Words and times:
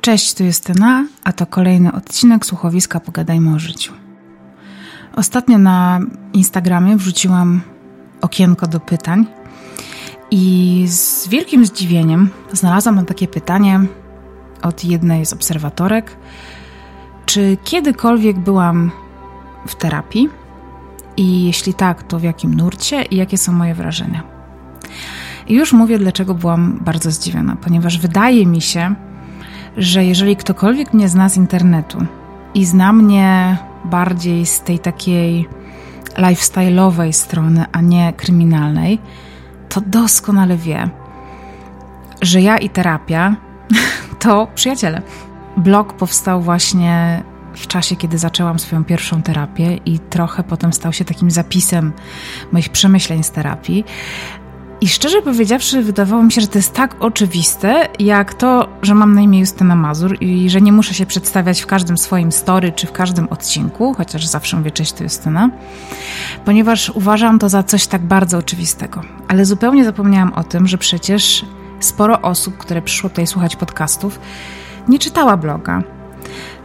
Cześć, 0.00 0.34
tu 0.34 0.44
Justyna, 0.44 1.06
a 1.24 1.32
to 1.32 1.46
kolejny 1.46 1.92
odcinek 1.92 2.46
słuchowiska 2.46 3.00
Pogadajmy 3.00 3.54
o 3.54 3.58
życiu. 3.58 3.92
Ostatnio 5.14 5.58
na 5.58 6.00
Instagramie 6.32 6.96
wrzuciłam 6.96 7.60
okienko 8.20 8.66
do 8.66 8.80
pytań 8.80 9.26
i 10.30 10.84
z 10.88 11.28
wielkim 11.28 11.66
zdziwieniem 11.66 12.30
znalazłam 12.52 13.06
takie 13.06 13.28
pytanie 13.28 13.80
od 14.62 14.84
jednej 14.84 15.26
z 15.26 15.32
obserwatorek, 15.32 16.16
czy 17.26 17.56
kiedykolwiek 17.64 18.38
byłam 18.38 18.90
w 19.66 19.74
terapii 19.74 20.28
i 21.16 21.44
jeśli 21.44 21.74
tak, 21.74 22.02
to 22.02 22.18
w 22.18 22.22
jakim 22.22 22.54
nurcie 22.54 23.02
i 23.02 23.16
jakie 23.16 23.38
są 23.38 23.52
moje 23.52 23.74
wrażenia. 23.74 24.22
I 25.46 25.54
już 25.54 25.72
mówię, 25.72 25.98
dlaczego 25.98 26.34
byłam 26.34 26.78
bardzo 26.80 27.10
zdziwiona, 27.10 27.56
ponieważ 27.56 27.98
wydaje 27.98 28.46
mi 28.46 28.60
się, 28.60 28.94
że 29.78 30.04
jeżeli 30.04 30.36
ktokolwiek 30.36 30.94
mnie 30.94 31.08
zna 31.08 31.28
z 31.28 31.36
internetu 31.36 31.98
i 32.54 32.64
zna 32.64 32.92
mnie 32.92 33.56
bardziej 33.84 34.46
z 34.46 34.60
tej 34.60 34.78
takiej 34.78 35.48
lifestyle'owej 36.16 37.12
strony, 37.12 37.64
a 37.72 37.80
nie 37.80 38.12
kryminalnej, 38.12 38.98
to 39.68 39.80
doskonale 39.80 40.56
wie, 40.56 40.88
że 42.22 42.40
ja 42.40 42.58
i 42.58 42.70
terapia 42.70 43.36
to 44.22 44.48
przyjaciele. 44.54 45.02
Blog 45.56 45.92
powstał 45.92 46.42
właśnie 46.42 47.22
w 47.54 47.66
czasie, 47.66 47.96
kiedy 47.96 48.18
zaczęłam 48.18 48.58
swoją 48.58 48.84
pierwszą 48.84 49.22
terapię 49.22 49.76
i 49.76 49.98
trochę 49.98 50.42
potem 50.42 50.72
stał 50.72 50.92
się 50.92 51.04
takim 51.04 51.30
zapisem 51.30 51.92
moich 52.52 52.68
przemyśleń 52.68 53.22
z 53.22 53.30
terapii. 53.30 53.84
I 54.80 54.88
szczerze 54.88 55.22
powiedziawszy, 55.22 55.82
wydawało 55.82 56.22
mi 56.22 56.32
się, 56.32 56.40
że 56.40 56.46
to 56.46 56.58
jest 56.58 56.72
tak 56.72 56.96
oczywiste, 57.00 57.88
jak 57.98 58.34
to, 58.34 58.68
że 58.82 58.94
mam 58.94 59.14
na 59.14 59.20
imię 59.20 59.40
Justyna 59.40 59.76
Mazur 59.76 60.16
i 60.22 60.50
że 60.50 60.60
nie 60.60 60.72
muszę 60.72 60.94
się 60.94 61.06
przedstawiać 61.06 61.60
w 61.60 61.66
każdym 61.66 61.98
swoim 61.98 62.32
story 62.32 62.72
czy 62.72 62.86
w 62.86 62.92
każdym 62.92 63.28
odcinku, 63.28 63.94
chociaż 63.94 64.26
zawsze 64.26 64.56
mówię 64.56 64.70
cześć, 64.70 64.92
to 64.92 65.04
Justyna, 65.04 65.50
ponieważ 66.44 66.90
uważam 66.90 67.38
to 67.38 67.48
za 67.48 67.62
coś 67.62 67.86
tak 67.86 68.02
bardzo 68.02 68.38
oczywistego. 68.38 69.00
Ale 69.28 69.44
zupełnie 69.44 69.84
zapomniałam 69.84 70.32
o 70.32 70.44
tym, 70.44 70.66
że 70.66 70.78
przecież 70.78 71.44
sporo 71.80 72.20
osób, 72.22 72.56
które 72.56 72.82
przyszło 72.82 73.10
tutaj 73.10 73.26
słuchać 73.26 73.56
podcastów, 73.56 74.20
nie 74.88 74.98
czytała 74.98 75.36
bloga, 75.36 75.82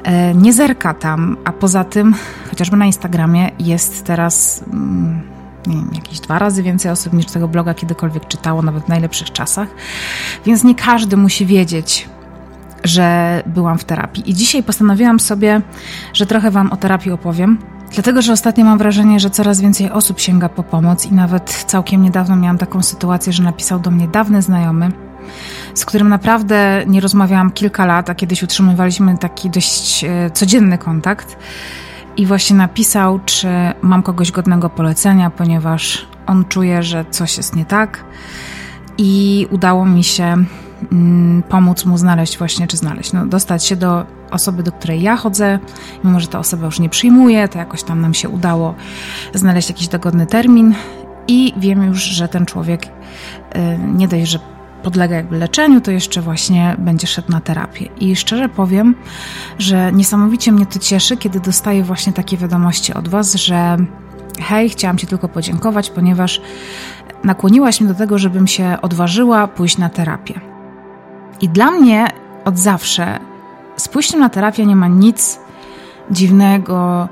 e, 0.03 0.35
nie 0.35 0.53
zerka 0.53 0.93
tam, 0.93 1.37
a 1.45 1.51
poza 1.51 1.83
tym, 1.83 2.15
chociażby 2.49 2.77
na 2.77 2.85
Instagramie 2.85 3.51
jest 3.59 4.03
teraz 4.03 4.63
mm, 4.73 5.33
nie 5.67 5.75
wiem, 5.75 5.89
jakieś 5.93 6.19
dwa 6.19 6.39
razy 6.39 6.63
więcej 6.63 6.91
osób 6.91 7.13
niż 7.13 7.25
tego 7.25 7.47
bloga 7.47 7.73
kiedykolwiek 7.73 8.27
czytało, 8.27 8.61
nawet 8.61 8.83
w 8.83 8.87
najlepszych 8.87 9.31
czasach. 9.31 9.67
Więc 10.45 10.63
nie 10.63 10.75
każdy 10.75 11.17
musi 11.17 11.45
wiedzieć, 11.45 12.09
że 12.83 13.43
byłam 13.45 13.77
w 13.77 13.83
terapii. 13.83 14.31
I 14.31 14.33
dzisiaj 14.33 14.63
postanowiłam 14.63 15.19
sobie, 15.19 15.61
że 16.13 16.25
trochę 16.25 16.51
Wam 16.51 16.71
o 16.71 16.77
terapii 16.77 17.11
opowiem. 17.11 17.57
Dlatego, 17.93 18.21
że 18.21 18.33
ostatnio 18.33 18.65
mam 18.65 18.77
wrażenie, 18.77 19.19
że 19.19 19.29
coraz 19.29 19.61
więcej 19.61 19.91
osób 19.91 20.19
sięga 20.19 20.49
po 20.49 20.63
pomoc 20.63 21.05
i 21.05 21.13
nawet 21.13 21.65
całkiem 21.67 22.03
niedawno 22.03 22.35
miałam 22.35 22.57
taką 22.57 22.83
sytuację, 22.83 23.33
że 23.33 23.43
napisał 23.43 23.79
do 23.79 23.91
mnie 23.91 24.07
dawny 24.07 24.41
znajomy, 24.41 24.91
z 25.73 25.85
którym 25.85 26.09
naprawdę 26.09 26.83
nie 26.87 26.99
rozmawiałam 26.99 27.51
kilka 27.51 27.85
lat, 27.85 28.09
a 28.09 28.15
kiedyś 28.15 28.43
utrzymywaliśmy 28.43 29.17
taki 29.17 29.49
dość 29.49 30.03
e, 30.03 30.29
codzienny 30.33 30.77
kontakt. 30.77 31.37
I 32.17 32.25
właśnie 32.25 32.55
napisał, 32.55 33.19
czy 33.25 33.47
mam 33.81 34.03
kogoś 34.03 34.31
godnego 34.31 34.69
polecenia, 34.69 35.29
ponieważ 35.29 36.07
on 36.27 36.45
czuje, 36.45 36.83
że 36.83 37.05
coś 37.11 37.37
jest 37.37 37.55
nie 37.55 37.65
tak. 37.65 38.03
I 38.97 39.47
udało 39.51 39.85
mi 39.85 40.03
się 40.03 40.35
mm, 40.91 41.43
pomóc 41.49 41.85
mu 41.85 41.97
znaleźć 41.97 42.37
właśnie, 42.37 42.67
czy 42.67 42.77
znaleźć, 42.77 43.13
no, 43.13 43.25
dostać 43.25 43.65
się 43.65 43.75
do 43.75 44.05
osoby, 44.31 44.63
do 44.63 44.71
której 44.71 45.01
ja 45.01 45.15
chodzę, 45.15 45.59
mimo 46.03 46.19
że 46.19 46.27
ta 46.27 46.39
osoba 46.39 46.65
już 46.65 46.79
nie 46.79 46.89
przyjmuje, 46.89 47.47
to 47.47 47.57
jakoś 47.57 47.83
tam 47.83 48.01
nam 48.01 48.13
się 48.13 48.29
udało 48.29 48.75
znaleźć 49.33 49.69
jakiś 49.69 49.87
dogodny 49.87 50.25
termin 50.25 50.75
i 51.27 51.53
wiem 51.57 51.83
już, 51.83 52.03
że 52.03 52.27
ten 52.27 52.45
człowiek 52.45 52.85
y, 52.85 52.89
nie 53.95 54.07
dość, 54.07 54.27
że 54.27 54.39
podlega 54.83 55.15
jakby 55.15 55.37
leczeniu, 55.37 55.81
to 55.81 55.91
jeszcze 55.91 56.21
właśnie 56.21 56.75
będzie 56.79 57.07
szedł 57.07 57.31
na 57.31 57.41
terapię. 57.41 57.85
I 57.99 58.15
szczerze 58.15 58.49
powiem, 58.49 58.95
że 59.59 59.91
niesamowicie 59.91 60.51
mnie 60.51 60.65
to 60.65 60.79
cieszy, 60.79 61.17
kiedy 61.17 61.39
dostaję 61.39 61.83
właśnie 61.83 62.13
takie 62.13 62.37
wiadomości 62.37 62.93
od 62.93 63.07
Was, 63.07 63.33
że 63.33 63.77
hej, 64.41 64.69
chciałam 64.69 64.97
Ci 64.97 65.07
tylko 65.07 65.29
podziękować, 65.29 65.89
ponieważ 65.89 66.41
nakłoniłaś 67.23 67.81
mnie 67.81 67.89
do 67.89 67.95
tego, 67.95 68.17
żebym 68.17 68.47
się 68.47 68.77
odważyła 68.81 69.47
pójść 69.47 69.77
na 69.77 69.89
terapię. 69.89 70.39
I 71.41 71.49
dla 71.49 71.71
mnie 71.71 72.07
od 72.45 72.59
zawsze 72.59 73.19
z 73.77 73.87
pójściem 73.87 74.19
na 74.19 74.29
terapię 74.29 74.65
nie 74.65 74.75
ma 74.75 74.87
nic 74.87 75.39
dziwnego, 76.11 77.09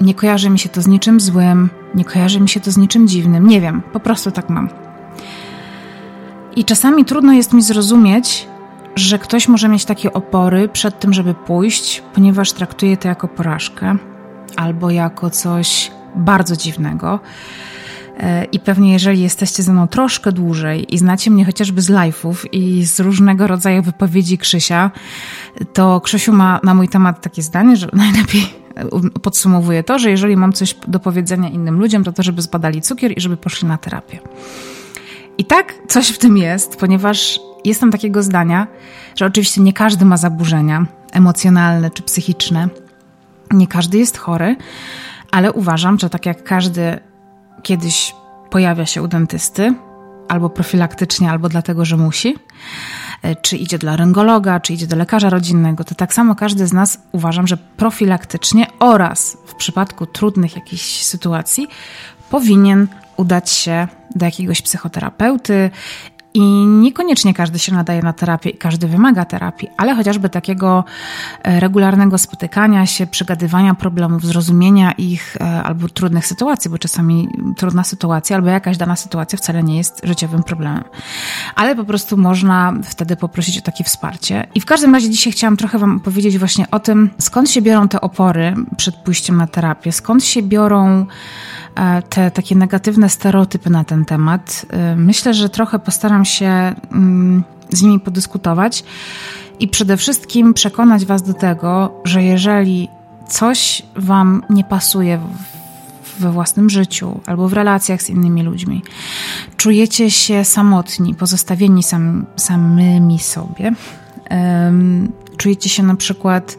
nie 0.00 0.14
kojarzy 0.14 0.50
mi 0.50 0.58
się 0.58 0.68
to 0.68 0.82
z 0.82 0.86
niczym 0.86 1.20
złym, 1.20 1.70
nie 1.94 2.04
kojarzy 2.04 2.40
mi 2.40 2.48
się 2.48 2.60
to 2.60 2.70
z 2.70 2.76
niczym 2.76 3.08
dziwnym. 3.08 3.46
Nie 3.46 3.60
wiem, 3.60 3.82
po 3.92 4.00
prostu 4.00 4.30
tak 4.30 4.50
mam. 4.50 4.68
I 6.56 6.64
czasami 6.64 7.04
trudno 7.04 7.32
jest 7.32 7.52
mi 7.52 7.62
zrozumieć, 7.62 8.46
że 8.96 9.18
ktoś 9.18 9.48
może 9.48 9.68
mieć 9.68 9.84
takie 9.84 10.12
opory 10.12 10.68
przed 10.68 11.00
tym, 11.00 11.12
żeby 11.12 11.34
pójść, 11.34 12.02
ponieważ 12.14 12.52
traktuje 12.52 12.96
to 12.96 13.08
jako 13.08 13.28
porażkę 13.28 13.96
albo 14.56 14.90
jako 14.90 15.30
coś 15.30 15.90
bardzo 16.16 16.56
dziwnego. 16.56 17.20
E, 18.18 18.44
I 18.44 18.60
pewnie, 18.60 18.92
jeżeli 18.92 19.22
jesteście 19.22 19.62
ze 19.62 19.72
mną 19.72 19.88
troszkę 19.88 20.32
dłużej 20.32 20.94
i 20.94 20.98
znacie 20.98 21.30
mnie 21.30 21.44
chociażby 21.44 21.82
z 21.82 21.90
live'ów 21.90 22.34
i 22.52 22.84
z 22.84 23.00
różnego 23.00 23.46
rodzaju 23.46 23.82
wypowiedzi 23.82 24.38
Krzysia, 24.38 24.90
to 25.72 26.00
Krzysiu 26.00 26.32
ma 26.32 26.60
na 26.62 26.74
mój 26.74 26.88
temat 26.88 27.20
takie 27.20 27.42
zdanie, 27.42 27.76
że 27.76 27.88
najlepiej 28.06 28.42
podsumowuje 29.22 29.84
to, 29.84 29.98
że 29.98 30.10
jeżeli 30.10 30.36
mam 30.36 30.52
coś 30.52 30.76
do 30.88 31.00
powiedzenia 31.00 31.48
innym 31.48 31.78
ludziom, 31.78 32.04
to 32.04 32.12
to, 32.12 32.22
żeby 32.22 32.42
zbadali 32.42 32.82
cukier 32.82 33.18
i 33.18 33.20
żeby 33.20 33.36
poszli 33.36 33.68
na 33.68 33.78
terapię. 33.78 34.18
I 35.38 35.44
tak 35.44 35.74
coś 35.88 36.08
w 36.08 36.18
tym 36.18 36.36
jest, 36.36 36.76
ponieważ 36.76 37.40
jestem 37.64 37.90
takiego 37.90 38.22
zdania, 38.22 38.66
że 39.16 39.26
oczywiście 39.26 39.60
nie 39.60 39.72
każdy 39.72 40.04
ma 40.04 40.16
zaburzenia 40.16 40.86
emocjonalne 41.12 41.90
czy 41.90 42.02
psychiczne, 42.02 42.68
nie 43.50 43.66
każdy 43.66 43.98
jest 43.98 44.18
chory, 44.18 44.56
ale 45.30 45.52
uważam, 45.52 45.98
że 45.98 46.10
tak 46.10 46.26
jak 46.26 46.44
każdy 46.44 46.98
kiedyś 47.62 48.14
pojawia 48.50 48.86
się 48.86 49.02
u 49.02 49.08
dentysty, 49.08 49.74
albo 50.28 50.50
profilaktycznie, 50.50 51.30
albo 51.30 51.48
dlatego, 51.48 51.84
że 51.84 51.96
musi, 51.96 52.36
e, 53.22 53.36
czy 53.36 53.56
idzie 53.56 53.78
do 53.78 53.86
laryngologa, 53.86 54.60
czy 54.60 54.72
idzie 54.72 54.86
do 54.86 54.96
lekarza 54.96 55.30
rodzinnego, 55.30 55.84
to 55.84 55.94
tak 55.94 56.14
samo 56.14 56.34
każdy 56.34 56.66
z 56.66 56.72
nas 56.72 56.98
uważam, 57.12 57.46
że 57.46 57.56
profilaktycznie 57.56 58.66
oraz 58.78 59.36
w 59.46 59.54
przypadku 59.54 60.06
trudnych 60.06 60.56
jakichś 60.56 61.02
sytuacji 61.02 61.68
powinien 62.30 62.88
udać 63.16 63.50
się 63.50 63.88
do 64.14 64.26
jakiegoś 64.26 64.62
psychoterapeuty 64.62 65.70
i 66.36 66.40
niekoniecznie 66.66 67.34
każdy 67.34 67.58
się 67.58 67.74
nadaje 67.74 68.02
na 68.02 68.12
terapię 68.12 68.50
i 68.50 68.58
każdy 68.58 68.88
wymaga 68.88 69.24
terapii, 69.24 69.68
ale 69.76 69.94
chociażby 69.94 70.28
takiego 70.28 70.84
e, 71.42 71.60
regularnego 71.60 72.18
spotykania 72.18 72.86
się, 72.86 73.06
przegadywania 73.06 73.74
problemów, 73.74 74.24
zrozumienia 74.24 74.92
ich 74.92 75.36
e, 75.36 75.62
albo 75.62 75.88
trudnych 75.88 76.26
sytuacji, 76.26 76.70
bo 76.70 76.78
czasami 76.78 77.28
trudna 77.56 77.84
sytuacja 77.84 78.36
albo 78.36 78.48
jakaś 78.48 78.76
dana 78.76 78.96
sytuacja 78.96 79.38
wcale 79.38 79.62
nie 79.62 79.76
jest 79.76 80.00
życiowym 80.04 80.42
problemem. 80.42 80.84
Ale 81.54 81.76
po 81.76 81.84
prostu 81.84 82.16
można 82.16 82.72
wtedy 82.84 83.16
poprosić 83.16 83.58
o 83.58 83.62
takie 83.62 83.84
wsparcie. 83.84 84.46
I 84.54 84.60
w 84.60 84.64
każdym 84.64 84.94
razie 84.94 85.10
dzisiaj 85.10 85.32
chciałam 85.32 85.56
trochę 85.56 85.78
Wam 85.78 85.96
opowiedzieć 85.96 86.38
właśnie 86.38 86.70
o 86.70 86.80
tym, 86.80 87.10
skąd 87.18 87.50
się 87.50 87.62
biorą 87.62 87.88
te 87.88 88.00
opory 88.00 88.54
przed 88.76 88.96
pójściem 88.96 89.36
na 89.36 89.46
terapię, 89.46 89.92
skąd 89.92 90.24
się 90.24 90.42
biorą 90.42 91.06
te 92.08 92.30
takie 92.30 92.54
negatywne 92.54 93.08
stereotypy 93.08 93.70
na 93.70 93.84
ten 93.84 94.04
temat. 94.04 94.66
E, 94.70 94.96
myślę, 94.96 95.34
że 95.34 95.48
trochę 95.48 95.78
postaram 95.78 96.24
się 96.24 96.46
mm, 96.92 97.44
z 97.70 97.82
nimi 97.82 98.00
podyskutować 98.00 98.84
i 99.60 99.68
przede 99.68 99.96
wszystkim 99.96 100.54
przekonać 100.54 101.04
Was 101.04 101.22
do 101.22 101.34
tego, 101.34 102.00
że 102.04 102.22
jeżeli 102.22 102.88
coś 103.28 103.82
Wam 103.96 104.42
nie 104.50 104.64
pasuje 104.64 105.20
we 106.18 106.32
własnym 106.32 106.70
życiu 106.70 107.20
albo 107.26 107.48
w 107.48 107.52
relacjach 107.52 108.02
z 108.02 108.10
innymi 108.10 108.42
ludźmi, 108.42 108.82
czujecie 109.56 110.10
się 110.10 110.44
samotni, 110.44 111.14
pozostawieni 111.14 111.82
sam, 111.82 112.26
samymi 112.36 113.18
sobie, 113.18 113.72
czujecie 115.36 115.68
się 115.68 115.82
na 115.82 115.94
przykład, 115.94 116.58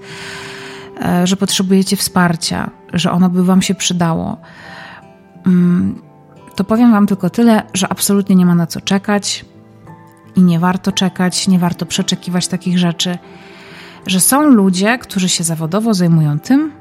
e, 1.02 1.28
że 1.28 1.38
potrzebujecie 1.38 1.98
wsparcia, 1.98 2.70
że 2.94 3.12
ono 3.12 3.30
by 3.30 3.44
Wam 3.44 3.62
się 3.62 3.76
przydało 3.76 4.38
to 6.56 6.64
powiem 6.64 6.92
Wam 6.92 7.08
tylko 7.08 7.30
tyle, 7.30 7.64
że 7.74 7.88
absolutnie 7.92 8.36
nie 8.36 8.46
ma 8.46 8.56
na 8.56 8.68
co 8.68 8.82
czekać 8.82 9.46
i 10.36 10.42
nie 10.42 10.60
warto 10.60 10.92
czekać, 10.92 11.48
nie 11.48 11.60
warto 11.60 11.86
przeczekiwać 11.86 12.48
takich 12.48 12.80
rzeczy, 12.80 13.18
że 14.08 14.20
są 14.20 14.44
ludzie, 14.44 14.98
którzy 14.98 15.30
się 15.30 15.44
zawodowo 15.44 15.94
zajmują 15.94 16.40
tym, 16.40 16.72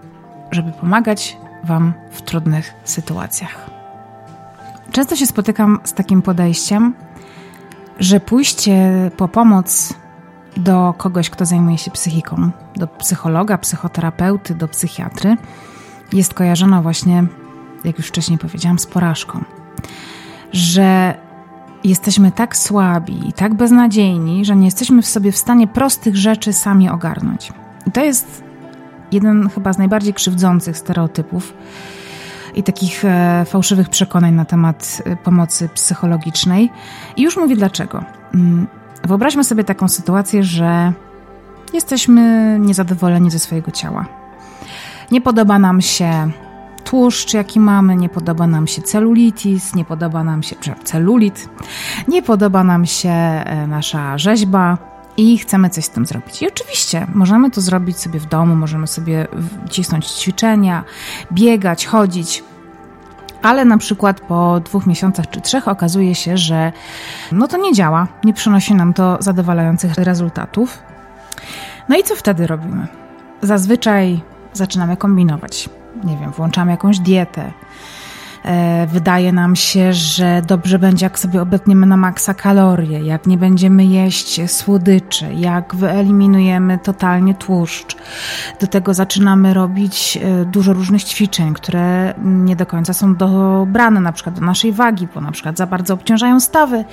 żeby 0.51 0.73
pomagać 0.73 1.37
Wam 1.65 1.93
w 2.11 2.23
trudnych 2.23 2.75
sytuacjach. 2.85 3.71
Często 4.93 5.17
się 5.17 5.27
spotykam 5.27 5.79
z 5.85 5.93
takim 5.93 6.23
podejściem, 6.23 6.95
że 7.99 8.21
pójście 8.21 8.91
po 9.17 9.29
pomoc 9.29 9.95
do 10.57 10.95
kogoś, 10.99 11.31
kto 11.31 11.45
zajmuje 11.45 11.79
się 11.79 11.91
psychiką, 11.91 12.51
do 12.77 12.87
psychologa, 12.87 13.59
psychoterapeuty, 13.59 14.55
do 14.55 14.69
psychiatry, 14.69 15.37
jest 16.13 16.35
kojarzona 16.35 16.83
właśnie, 16.83 17.25
jak 17.85 17.99
już 17.99 18.09
wcześniej 18.09 18.39
powiedziałam, 18.39 18.79
z 18.79 18.87
porażką. 18.87 19.45
Że 20.53 21.15
jesteśmy 21.85 22.33
tak 22.33 22.57
słabi 22.57 23.29
i 23.29 23.33
tak 23.33 23.55
beznadziejni, 23.55 24.45
że 24.45 24.57
nie 24.57 24.65
jesteśmy 24.65 25.03
w 25.03 25.07
sobie 25.07 25.33
w 25.33 25.37
stanie 25.37 25.67
prostych 25.67 26.17
rzeczy 26.17 26.53
sami 26.53 26.91
ogarnąć. 26.91 27.53
I 27.87 27.91
to 27.91 28.05
jest 28.05 28.45
jeden 29.13 29.49
chyba 29.49 29.73
z 29.73 29.79
najbardziej 29.79 30.15
krzywdzących 30.15 30.79
stereotypów 30.79 31.55
i 32.55 32.63
takich 32.63 33.05
e, 33.05 33.45
fałszywych 33.45 33.89
przekonań 33.89 34.35
na 34.35 34.45
temat 34.45 35.03
e, 35.05 35.17
pomocy 35.17 35.69
psychologicznej. 35.69 36.71
I 37.17 37.23
już 37.23 37.37
mówię 37.37 37.57
dlaczego. 37.57 38.05
Mm, 38.35 38.67
wyobraźmy 39.05 39.45
sobie 39.45 39.65
taką 39.65 39.89
sytuację, 39.89 40.43
że 40.43 40.93
jesteśmy 41.73 42.57
niezadowoleni 42.61 43.31
ze 43.31 43.39
swojego 43.39 43.71
ciała. 43.71 44.07
Nie 45.11 45.21
podoba 45.21 45.59
nam 45.59 45.81
się 45.81 46.31
tłuszcz, 46.85 47.35
jaki 47.35 47.61
mamy, 47.61 47.97
nie 47.97 48.09
podoba 48.09 48.47
nam 48.47 48.67
się 48.67 48.83
celulitis, 48.83 49.75
nie 49.75 49.85
podoba 49.85 50.25
nam 50.25 50.43
się 50.43 50.57
celulit, 50.85 51.49
nie 52.09 52.23
podoba 52.23 52.65
nam 52.65 52.87
się 52.87 53.11
e, 53.11 53.67
nasza 53.67 54.19
rzeźba 54.19 54.79
i 55.17 55.39
chcemy 55.39 55.71
coś 55.71 55.85
z 55.85 55.91
tym 55.91 56.07
zrobić. 56.07 56.43
I 56.43 56.49
oczywiście 56.49 57.07
możemy 57.15 57.51
to 57.51 57.61
zrobić 57.61 57.99
sobie 57.99 58.21
w 58.21 58.27
domu, 58.27 58.57
możemy 58.57 58.87
sobie 58.87 59.27
cisnąć 59.71 60.07
ćwiczenia, 60.07 60.85
biegać, 61.33 61.87
chodzić. 61.87 62.45
Ale 63.43 63.65
na 63.65 63.79
przykład 63.79 64.21
po 64.21 64.61
dwóch 64.61 64.87
miesiącach 64.87 65.31
czy 65.31 65.41
trzech 65.41 65.69
okazuje 65.69 66.15
się, 66.15 66.37
że 66.37 66.73
no 67.33 67.49
to 67.49 67.57
nie 67.57 67.73
działa, 67.73 68.09
nie 68.25 68.35
przynosi 68.35 68.75
nam 68.75 68.95
to 68.95 69.17
zadowalających 69.21 69.95
rezultatów. 69.95 70.79
No 71.89 71.97
i 71.97 72.03
co 72.03 72.17
wtedy 72.17 72.47
robimy? 72.47 72.87
Zazwyczaj 73.43 74.23
zaczynamy 74.55 74.97
kombinować. 74.97 75.69
Nie 76.05 76.17
wiem, 76.17 76.31
włączamy 76.31 76.71
jakąś 76.71 76.99
dietę, 76.99 77.53
wydaje 78.87 79.33
nam 79.33 79.57
się, 79.57 79.93
że 79.93 80.43
dobrze 80.47 80.79
będzie, 80.79 81.07
jak 81.07 81.19
sobie 81.19 81.43
obetniemy 81.43 81.87
na 81.87 81.97
maksa 81.97 82.35
kalorie, 82.35 83.01
jak 83.01 83.27
nie 83.27 83.39
będziemy 83.39 83.85
jeść 83.85 84.41
słodyczy, 84.51 85.27
jak 85.35 85.75
wyeliminujemy 85.75 86.79
totalnie 86.79 87.35
tłuszcz. 87.35 87.97
Do 88.61 88.67
tego 88.67 88.95
zaczynamy 88.95 89.55
robić 89.55 90.19
e, 90.23 90.45
dużo 90.45 90.73
różnych 90.73 91.05
ćwiczeń, 91.05 91.55
które 91.55 92.15
nie 92.25 92.57
do 92.57 92.67
końca 92.67 92.93
są 92.93 93.15
dobrane 93.15 94.01
na 94.01 94.13
przykład 94.13 94.35
do 94.35 94.47
naszej 94.47 94.73
wagi, 94.73 95.09
bo 95.15 95.21
na 95.21 95.33
przykład 95.33 95.59
za 95.59 95.67
bardzo 95.67 95.95
obciążają 95.95 96.41
stawy. 96.41 96.85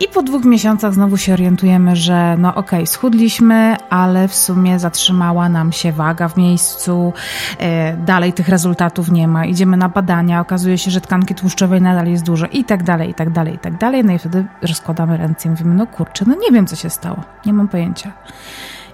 I 0.00 0.08
po 0.14 0.22
dwóch 0.22 0.44
miesiącach 0.44 0.94
znowu 0.94 1.16
się 1.16 1.32
orientujemy, 1.32 1.96
że 1.96 2.36
no 2.38 2.48
okej, 2.48 2.78
okay, 2.78 2.86
schudliśmy, 2.86 3.76
ale 3.90 4.28
w 4.28 4.34
sumie 4.34 4.78
zatrzymała 4.78 5.48
nam 5.48 5.72
się 5.72 5.92
waga 5.92 6.28
w 6.28 6.36
miejscu, 6.36 7.12
e, 7.58 7.96
dalej 7.96 8.32
tych 8.32 8.48
rezultatów 8.48 9.10
nie 9.10 9.28
ma. 9.28 9.46
Idziemy 9.46 9.76
na 9.76 9.88
badania, 9.88 10.40
okazuje 10.40 10.77
się, 10.78 10.90
że 10.90 11.00
tkanki 11.00 11.34
tłuszczowej 11.34 11.82
nadal 11.82 12.06
jest 12.06 12.24
dużo 12.24 12.46
i 12.46 12.64
tak 12.64 12.82
dalej, 12.82 13.10
i 13.10 13.14
tak 13.14 13.30
dalej, 13.30 13.54
i 13.54 13.58
tak 13.58 13.78
dalej. 13.78 14.04
No 14.04 14.12
i 14.12 14.18
wtedy 14.18 14.44
rozkładamy 14.62 15.16
ręce 15.16 15.48
i 15.48 15.50
mówimy, 15.50 15.74
no 15.74 15.86
kurczę, 15.86 16.24
no 16.28 16.34
nie 16.34 16.50
wiem, 16.52 16.66
co 16.66 16.76
się 16.76 16.90
stało, 16.90 17.16
nie 17.46 17.52
mam 17.52 17.68
pojęcia. 17.68 18.12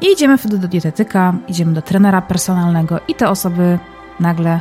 I 0.01 0.13
idziemy 0.13 0.39
wtedy 0.39 0.59
do 0.59 0.69
dietetyka, 0.69 1.35
idziemy 1.49 1.73
do 1.73 1.83
trenera 1.83 2.23
personalnego 2.23 3.01
i 3.09 3.15
te 3.15 3.29
osoby 3.29 3.79
nagle 4.21 4.61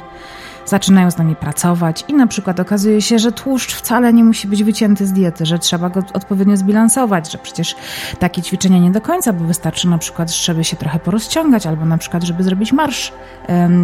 zaczynają 0.66 1.12
z 1.12 1.18
nami 1.18 1.36
pracować 1.36 2.06
i 2.08 2.14
na 2.14 2.28
przykład 2.28 2.60
okazuje 2.60 3.02
się, 3.02 3.20
że 3.20 3.32
tłuszcz 3.32 3.76
wcale 3.76 4.14
nie 4.14 4.24
musi 4.24 4.48
być 4.48 4.64
wycięty 4.64 5.08
z 5.08 5.14
diety, 5.14 5.46
że 5.46 5.60
trzeba 5.60 5.90
go 5.90 6.04
odpowiednio 6.14 6.58
zbilansować, 6.58 7.32
że 7.32 7.38
przecież 7.38 7.76
takie 8.20 8.42
ćwiczenia 8.42 8.80
nie 8.80 8.92
do 8.92 9.02
końca, 9.02 9.34
bo 9.34 9.46
wystarczy 9.46 9.88
na 9.88 9.98
przykład, 9.98 10.32
żeby 10.32 10.64
się 10.64 10.78
trochę 10.78 11.00
porozciągać, 11.00 11.68
albo 11.68 11.86
na 11.86 11.98
przykład, 11.98 12.24
żeby 12.24 12.44
zrobić 12.44 12.74
marsz 12.74 13.14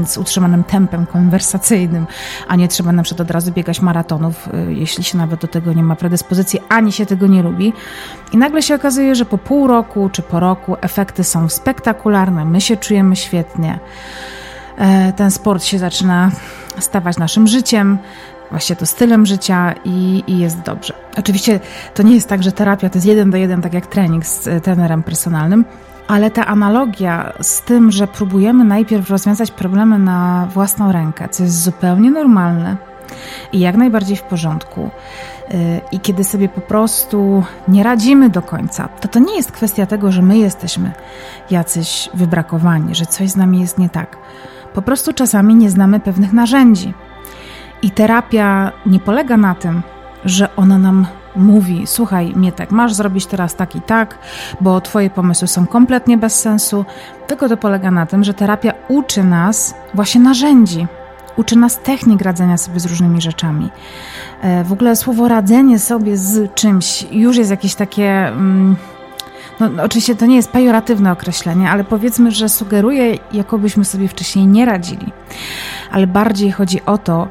z 0.06 0.18
utrzymanym 0.18 0.64
tempem 0.64 1.06
konwersacyjnym, 1.06 2.08
a 2.48 2.56
nie 2.56 2.68
trzeba 2.68 2.92
na 2.92 3.04
przykład 3.04 3.22
od 3.22 3.32
razu 3.32 3.52
biegać 3.52 3.82
maratonów, 3.82 4.48
y, 4.48 4.74
jeśli 4.74 5.04
się 5.04 5.18
nawet 5.18 5.42
do 5.42 5.48
tego 5.48 5.74
nie 5.74 5.84
ma 5.84 5.96
predyspozycji, 5.96 6.60
ani 6.70 6.92
się 6.92 7.06
tego 7.06 7.28
nie 7.28 7.44
lubi. 7.44 7.74
I 8.32 8.38
nagle 8.38 8.62
się 8.62 8.76
okazuje, 8.76 9.16
że 9.16 9.26
po 9.26 9.38
pół 9.38 9.68
roku 9.68 10.10
czy 10.10 10.22
po 10.22 10.40
roku 10.40 10.76
efekty 10.82 11.24
są 11.24 11.50
spektakularne, 11.50 12.46
my 12.46 12.62
się 12.62 12.78
czujemy 12.78 13.16
świetnie. 13.16 13.80
E, 14.80 15.14
ten 15.14 15.32
sport 15.32 15.64
się 15.64 15.80
zaczyna 15.80 16.32
stawać 16.80 17.18
naszym 17.18 17.48
życiem, 17.48 17.98
właśnie 18.50 18.76
to 18.76 18.86
stylem 18.86 19.26
życia 19.26 19.76
i, 19.86 20.24
i, 20.28 20.38
jest 20.38 20.62
dobrze. 20.62 20.94
Oczywiście 21.18 21.60
to 21.94 22.04
nie 22.04 22.16
jest 22.16 22.30
tak, 22.30 22.44
że 22.44 22.52
terapia 22.52 22.90
to 22.90 22.98
jest 22.98 23.08
jeden 23.08 23.32
do 23.32 23.38
jeden, 23.38 23.62
tak 23.62 23.74
jak 23.74 23.88
trening 23.88 24.26
z 24.26 24.48
e, 24.48 24.62
trenerem 24.62 25.04
personalnym, 25.04 25.66
ale 26.08 26.32
ta 26.32 26.46
analogia 26.46 27.34
z 27.42 27.62
tym, 27.62 27.92
że 27.92 28.08
próbujemy 28.08 28.64
najpierw 28.64 29.10
rozwiązać 29.10 29.52
problemy 29.52 30.00
na 30.00 30.48
własną 30.54 30.92
rękę, 30.92 31.30
co 31.30 31.44
jest 31.44 31.64
zupełnie 31.64 32.12
normalne 32.12 32.78
i 33.54 33.60
jak 33.60 33.76
najbardziej 33.76 34.18
w 34.18 34.24
porządku. 34.24 34.90
E, 35.52 35.82
I 35.92 36.00
kiedy 36.00 36.24
sobie 36.24 36.50
po 36.50 36.62
prostu 36.62 37.44
nie 37.68 37.84
radzimy 37.84 38.30
do 38.30 38.42
końca, 38.42 38.90
to 39.02 39.08
to 39.08 39.20
nie 39.20 39.36
jest 39.36 39.52
kwestia 39.52 39.86
tego, 39.86 40.12
że 40.12 40.22
my 40.22 40.38
jesteśmy 40.38 40.92
jacyś 41.52 42.10
wybrakowani, 42.14 42.96
że 42.96 43.06
coś 43.06 43.30
z 43.30 43.36
nami 43.36 43.62
jest 43.62 43.78
nie 43.78 43.90
tak 43.90 44.18
po 44.74 44.82
prostu 44.82 45.14
czasami 45.14 45.56
nie 45.56 45.70
znamy 45.70 46.00
pewnych 46.00 46.34
narzędzi. 46.34 46.94
I 47.82 47.92
terapia 47.92 48.72
nie 48.86 49.00
polega 49.00 49.38
na 49.38 49.56
tym, 49.56 49.82
że 50.26 50.56
ona 50.56 50.78
nam 50.78 51.08
mówi: 51.36 51.84
Słuchaj, 51.86 52.34
Mietek, 52.36 52.72
masz 52.72 52.94
zrobić 52.94 53.26
teraz 53.26 53.56
tak 53.56 53.76
i 53.76 53.82
tak, 53.82 54.18
bo 54.62 54.82
Twoje 54.82 55.10
pomysły 55.10 55.48
są 55.48 55.68
kompletnie 55.68 56.18
bez 56.18 56.40
sensu. 56.40 56.86
Tylko 57.28 57.50
to 57.50 57.58
polega 57.58 57.92
na 57.92 58.06
tym, 58.06 58.24
że 58.24 58.34
terapia 58.34 58.74
uczy 58.88 59.24
nas 59.24 59.76
właśnie 59.94 60.22
narzędzi, 60.22 60.88
uczy 61.38 61.56
nas 61.56 61.80
technik 61.80 62.22
radzenia 62.22 62.58
sobie 62.58 62.80
z 62.80 62.86
różnymi 62.86 63.22
rzeczami. 63.22 63.70
E, 64.42 64.64
w 64.64 64.74
ogóle 64.74 64.96
słowo 64.96 65.28
radzenie 65.28 65.80
sobie 65.80 66.18
z 66.18 66.54
czymś 66.54 67.08
już 67.12 67.38
jest 67.38 67.52
jakieś 67.52 67.76
takie. 67.76 68.28
Mm, 68.28 68.76
no, 69.60 69.70
no, 69.70 69.84
oczywiście 69.84 70.16
to 70.16 70.26
nie 70.26 70.36
jest 70.36 70.52
pejoratywne 70.52 71.12
określenie, 71.12 71.70
ale 71.70 71.84
powiedzmy, 71.84 72.32
że 72.32 72.50
sugeruje, 72.50 73.18
jakobyśmy 73.34 73.86
sobie 73.86 74.08
wcześniej 74.08 74.48
nie 74.48 74.66
radzili. 74.66 75.12
Ale 75.92 76.08
bardziej 76.08 76.52
chodzi 76.52 76.86
o 76.86 76.98
to, 76.98 77.28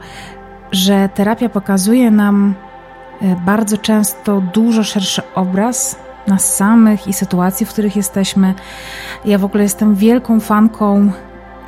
że 0.73 1.09
terapia 1.15 1.49
pokazuje 1.49 2.11
nam 2.11 2.55
e, 3.23 3.37
bardzo 3.47 3.79
często 3.79 4.41
dużo 4.41 4.85
szerszy 4.85 5.23
obraz 5.35 5.97
nas 6.27 6.57
samych 6.57 7.07
i 7.07 7.13
sytuacji, 7.13 7.67
w 7.67 7.69
których 7.69 7.97
jesteśmy. 7.97 8.55
Ja 9.25 9.39
w 9.39 9.45
ogóle 9.45 9.63
jestem 9.63 9.95
wielką 9.95 10.41
fanką 10.41 11.13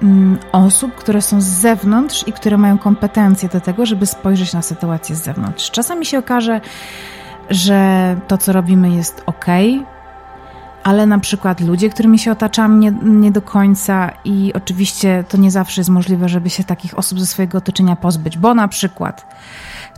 mm, 0.02 0.38
osób, 0.52 0.95
które 0.95 1.23
są 1.23 1.40
z 1.40 1.45
zewnątrz 1.45 2.29
i 2.29 2.33
które 2.33 2.59
mają 2.59 2.79
kompetencje 2.79 3.49
do 3.49 3.61
tego, 3.61 3.87
żeby 3.87 4.07
spojrzeć 4.07 4.52
na 4.52 4.62
sytuację 4.62 5.17
z 5.17 5.23
zewnątrz. 5.23 5.71
Czasami 5.71 6.07
się 6.07 6.19
okaże, 6.19 6.61
że 7.50 8.17
to, 8.29 8.38
co 8.38 8.52
robimy, 8.52 8.90
jest 8.90 9.23
ok, 9.26 9.47
ale 10.90 11.06
na 11.06 11.18
przykład 11.18 11.61
ludzie, 11.61 11.90
którymi 11.90 12.18
się 12.18 12.32
otaczam, 12.32 12.80
nie, 12.80 12.92
nie 13.02 13.32
do 13.32 13.42
końca 13.42 14.11
i 14.25 14.52
oczywiście 14.54 15.25
to 15.28 15.37
nie 15.37 15.50
zawsze 15.50 15.80
jest 15.80 15.90
możliwe, 15.90 16.28
żeby 16.28 16.50
się 16.50 16.64
takich 16.64 16.99
osób 16.99 17.20
ze 17.20 17.26
swojego 17.26 17.59
otoczenia 17.59 17.97
pozbyć, 17.97 18.38
bo 18.38 18.54
na 18.54 18.68
przykład 18.68 19.26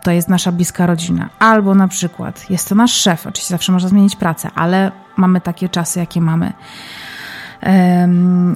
to 0.03 0.11
jest 0.11 0.29
nasza 0.29 0.53
bliska 0.53 0.87
rodzina, 0.87 1.29
albo 1.39 1.75
na 1.75 1.89
przykład 1.89 2.51
jest 2.51 2.69
to 2.69 2.75
nasz 2.75 2.93
szef, 2.93 3.27
oczywiście 3.27 3.55
zawsze 3.55 3.73
można 3.73 3.89
zmienić 3.89 4.17
pracę, 4.17 4.51
ale 4.55 4.93
mamy 5.17 5.41
takie 5.41 5.69
czasy, 5.69 5.99
jakie 5.99 6.21
mamy. 6.21 6.53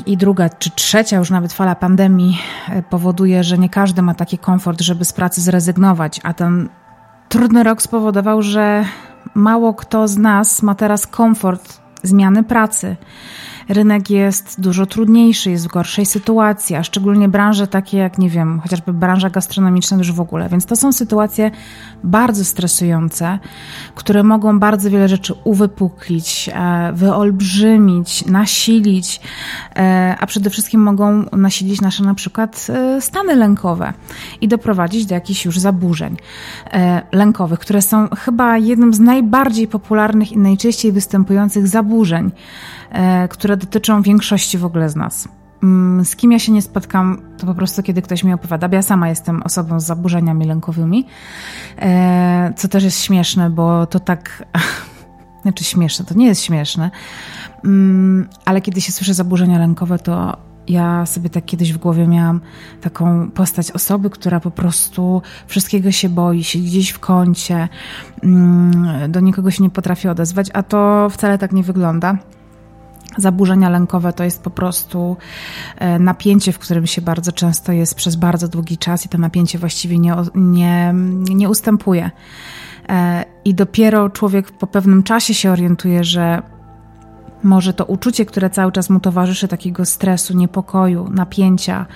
I 0.06 0.16
druga 0.16 0.48
czy 0.48 0.70
trzecia 0.70 1.16
już 1.16 1.30
nawet 1.30 1.52
fala 1.52 1.74
pandemii 1.74 2.38
e, 2.68 2.82
powoduje, 2.82 3.44
że 3.44 3.58
nie 3.58 3.68
każdy 3.68 4.02
ma 4.02 4.14
taki 4.14 4.38
komfort, 4.38 4.80
żeby 4.80 5.04
z 5.04 5.12
pracy 5.12 5.40
zrezygnować, 5.40 6.20
a 6.22 6.32
ten 6.32 6.68
trudny 7.28 7.62
rok 7.62 7.82
spowodował, 7.82 8.42
że 8.42 8.84
mało 9.34 9.74
kto 9.74 10.08
z 10.08 10.18
nas 10.18 10.62
ma 10.62 10.74
teraz 10.74 11.06
komfort 11.06 11.85
zmiany 12.02 12.44
pracy. 12.44 12.96
Rynek 13.68 14.10
jest 14.10 14.60
dużo 14.60 14.86
trudniejszy, 14.86 15.50
jest 15.50 15.68
w 15.68 15.72
gorszej 15.72 16.06
sytuacji, 16.06 16.76
a 16.76 16.82
szczególnie 16.82 17.28
branże 17.28 17.66
takie 17.66 17.98
jak, 17.98 18.18
nie 18.18 18.30
wiem, 18.30 18.60
chociażby 18.60 18.92
branża 18.92 19.30
gastronomiczna 19.30 19.96
już 19.96 20.12
w 20.12 20.20
ogóle. 20.20 20.48
Więc 20.48 20.66
to 20.66 20.76
są 20.76 20.92
sytuacje 20.92 21.50
bardzo 22.04 22.44
stresujące, 22.44 23.38
które 23.94 24.22
mogą 24.22 24.58
bardzo 24.58 24.90
wiele 24.90 25.08
rzeczy 25.08 25.34
uwypuklić, 25.44 26.50
e, 26.54 26.92
wyolbrzymić, 26.92 28.26
nasilić, 28.26 29.20
e, 29.76 30.16
a 30.20 30.26
przede 30.26 30.50
wszystkim 30.50 30.80
mogą 30.80 31.24
nasilić 31.32 31.80
nasze 31.80 32.04
na 32.04 32.14
przykład 32.14 32.66
e, 32.68 33.00
stany 33.00 33.36
lękowe 33.36 33.92
i 34.40 34.48
doprowadzić 34.48 35.06
do 35.06 35.14
jakichś 35.14 35.44
już 35.44 35.58
zaburzeń 35.58 36.16
lękowych, 37.12 37.58
które 37.58 37.82
są 37.82 38.08
chyba 38.08 38.58
jednym 38.58 38.94
z 38.94 39.00
najbardziej 39.00 39.68
popularnych 39.68 40.32
i 40.32 40.38
najczęściej 40.38 40.92
występujących 40.92 41.68
zaburzeń, 41.68 42.30
które 43.28 43.56
dotyczą 43.56 44.02
większości 44.02 44.58
w 44.58 44.64
ogóle 44.64 44.88
z 44.88 44.96
nas. 44.96 45.28
Mm, 45.62 46.04
z 46.04 46.16
kim 46.16 46.32
ja 46.32 46.38
się 46.38 46.52
nie 46.52 46.62
spotkam, 46.62 47.22
to 47.38 47.46
po 47.46 47.54
prostu 47.54 47.82
kiedy 47.82 48.02
ktoś 48.02 48.24
mi 48.24 48.32
opowiada, 48.32 48.68
bo 48.68 48.74
ja 48.74 48.82
sama 48.82 49.08
jestem 49.08 49.42
osobą 49.42 49.80
z 49.80 49.84
zaburzeniami 49.84 50.44
lękowymi, 50.44 51.06
e, 51.78 52.52
co 52.56 52.68
też 52.68 52.84
jest 52.84 53.02
śmieszne, 53.02 53.50
bo 53.50 53.86
to 53.86 54.00
tak 54.00 54.44
Znaczy 55.42 55.64
śmieszne, 55.64 56.04
to 56.04 56.14
nie 56.14 56.26
jest 56.26 56.42
śmieszne, 56.42 56.90
mm, 57.64 58.28
ale 58.44 58.60
kiedy 58.60 58.80
się 58.80 58.92
słyszy 58.92 59.14
zaburzenia 59.14 59.58
lękowe, 59.58 59.98
to 59.98 60.36
ja 60.68 61.06
sobie 61.06 61.30
tak 61.30 61.44
kiedyś 61.44 61.72
w 61.72 61.78
głowie 61.78 62.06
miałam 62.06 62.40
taką 62.80 63.30
postać 63.30 63.70
osoby, 63.70 64.10
która 64.10 64.40
po 64.40 64.50
prostu 64.50 65.22
wszystkiego 65.46 65.92
się 65.92 66.08
boi, 66.08 66.44
siedzi 66.44 66.66
gdzieś 66.66 66.90
w 66.90 66.98
kącie, 66.98 67.68
mm, 68.22 69.12
do 69.12 69.20
nikogo 69.20 69.50
się 69.50 69.62
nie 69.62 69.70
potrafi 69.70 70.08
odezwać, 70.08 70.50
a 70.52 70.62
to 70.62 71.08
wcale 71.10 71.38
tak 71.38 71.52
nie 71.52 71.62
wygląda. 71.62 72.18
Zaburzenia 73.16 73.70
lękowe 73.70 74.12
to 74.12 74.24
jest 74.24 74.42
po 74.42 74.50
prostu 74.50 75.16
e, 75.76 75.98
napięcie, 75.98 76.52
w 76.52 76.58
którym 76.58 76.86
się 76.86 77.02
bardzo 77.02 77.32
często 77.32 77.72
jest 77.72 77.94
przez 77.94 78.16
bardzo 78.16 78.48
długi 78.48 78.78
czas 78.78 79.06
i 79.06 79.08
to 79.08 79.18
napięcie 79.18 79.58
właściwie 79.58 79.98
nie, 79.98 80.14
nie, 80.34 80.94
nie 81.34 81.48
ustępuje. 81.48 82.10
E, 82.88 83.24
I 83.44 83.54
dopiero 83.54 84.10
człowiek 84.10 84.50
po 84.50 84.66
pewnym 84.66 85.02
czasie 85.02 85.34
się 85.34 85.50
orientuje, 85.50 86.04
że 86.04 86.42
może 87.42 87.74
to 87.74 87.84
uczucie, 87.84 88.26
które 88.26 88.50
cały 88.50 88.72
czas 88.72 88.90
mu 88.90 89.00
towarzyszy, 89.00 89.48
takiego 89.48 89.84
stresu, 89.84 90.36
niepokoju, 90.36 91.08
napięcia, 91.10 91.86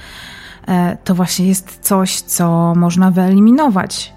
e, 0.68 0.96
to 1.04 1.14
właśnie 1.14 1.46
jest 1.46 1.78
coś, 1.80 2.20
co 2.20 2.74
można 2.76 3.10
wyeliminować. 3.10 4.14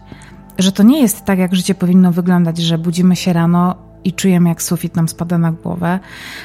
Że 0.57 0.71
to 0.71 0.83
nie 0.83 1.01
jest 1.01 1.25
tak, 1.25 1.39
jak 1.39 1.55
życie 1.55 1.75
powinno 1.75 2.11
wyglądać, 2.11 2.57
że 2.57 2.77
budzimy 2.77 3.15
się 3.15 3.33
rano 3.33 3.75
i 4.05 4.13
czujemy, 4.13 4.49
jak 4.49 4.61
sufit 4.61 4.95
nam 4.95 5.07
spada 5.07 5.37
na 5.37 5.51
głowę, 5.51 5.99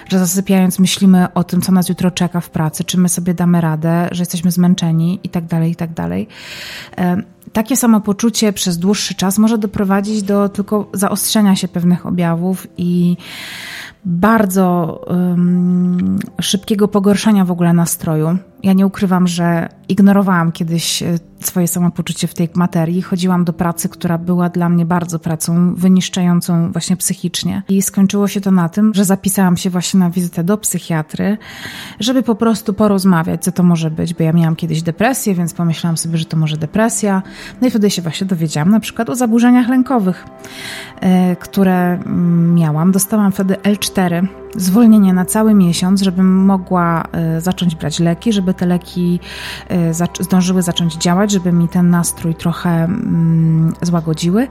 że 0.09 0.19
zasypiając 0.19 0.79
myślimy 0.79 1.33
o 1.35 1.45
tym, 1.45 1.61
co 1.61 1.73
nas 1.73 1.89
jutro 1.89 2.11
czeka 2.11 2.41
w 2.41 2.51
pracy, 2.51 2.85
czy 2.85 2.99
my 2.99 3.09
sobie 3.09 3.35
damy 3.35 3.61
radę, 3.61 4.09
że 4.13 4.23
jesteśmy 4.23 4.51
zmęczeni 4.51 5.21
i 5.25 5.29
tak 5.29 5.47
dalej, 5.47 5.73
i 5.73 5.77
tak 5.77 5.93
dalej. 5.93 6.29
Takie 7.53 7.77
samopoczucie 7.77 8.53
przez 8.53 8.79
dłuższy 8.79 9.15
czas 9.15 9.39
może 9.39 9.59
doprowadzić 9.59 10.23
do 10.23 10.49
tylko 10.49 10.91
zaostrzenia 10.93 11.57
się 11.57 11.69
pewnych 11.69 12.07
objawów 12.07 12.67
i 12.77 13.17
bardzo 14.05 15.01
um, 15.07 16.19
szybkiego 16.41 16.89
pogorszenia 16.89 17.45
w 17.45 17.51
ogóle 17.51 17.73
nastroju. 17.73 18.39
Ja 18.63 18.73
nie 18.73 18.87
ukrywam, 18.87 19.27
że 19.27 19.69
ignorowałam 19.89 20.53
kiedyś 20.53 21.03
e, 21.03 21.19
swoje 21.41 21.69
samopoczucie 21.69 22.29
w 22.29 22.35
tej 22.35 22.49
materii. 22.55 23.03
Chodziłam 23.03 23.45
do 23.45 23.53
pracy, 23.53 23.89
która 23.89 24.19
była 24.19 24.49
dla 24.49 24.69
mnie 24.69 24.87
bardzo 24.87 25.19
pracą 25.19 25.75
wyniszczającą 25.75 26.73
właśnie 26.73 26.97
psychicznie. 26.97 27.63
I 27.69 27.83
skończyło 27.83 28.29
się 28.29 28.41
to 28.41 28.51
na 28.51 28.69
tym, 28.69 28.95
że 28.95 29.05
zapisałam 29.05 29.57
się 29.57 29.71
właśnie 29.71 30.01
na 30.01 30.11
wizytę 30.11 30.45
do 30.45 30.59
psychiatry, 30.59 31.39
żeby 32.01 32.23
po 32.23 32.35
prostu 32.35 32.75
porozmawiać, 32.75 33.45
co 33.45 33.53
to 33.53 33.63
może 33.63 33.91
być, 33.91 34.15
bo 34.15 34.25
ja 34.25 34.33
miałam 34.33 34.57
kiedyś 34.57 34.83
depresję, 34.83 35.35
więc 35.35 35.55
pomyślałam 35.55 35.97
sobie, 35.97 36.19
że 36.19 36.25
to 36.25 36.37
może 36.37 36.57
depresja. 36.57 37.23
No 37.61 37.67
i 37.67 37.71
wtedy 37.71 37.91
się 37.91 38.03
właśnie 38.03 38.27
dowiedziałam 38.27 38.71
na 38.71 38.81
przykład 38.81 39.11
o 39.11 39.15
zaburzeniach 39.15 39.69
lękowych, 39.69 40.25
e, 41.01 41.37
które 41.37 41.95
mm, 41.95 42.55
miałam. 42.55 42.93
Dostałam 42.93 43.33
wtedy 43.33 43.55
L4, 43.55 44.29
zwolnienie 44.57 45.13
na 45.13 45.25
cały 45.25 45.55
miesiąc, 45.55 46.03
żebym 46.03 46.45
mogła 46.45 47.05
e, 47.13 47.41
zacząć 47.41 47.75
brać 47.75 48.01
leki, 48.01 48.33
żeby 48.33 48.55
te 48.55 48.67
leki 48.67 49.21
e, 49.69 49.95
zdążyły 50.21 50.63
zacząć 50.63 50.95
działać, 50.95 51.31
żeby 51.31 51.53
mi 51.53 51.69
ten 51.69 51.91
nastrój 51.91 52.35
trochę 52.35 52.71
mm, 52.71 53.73
złagodziły. 53.83 54.49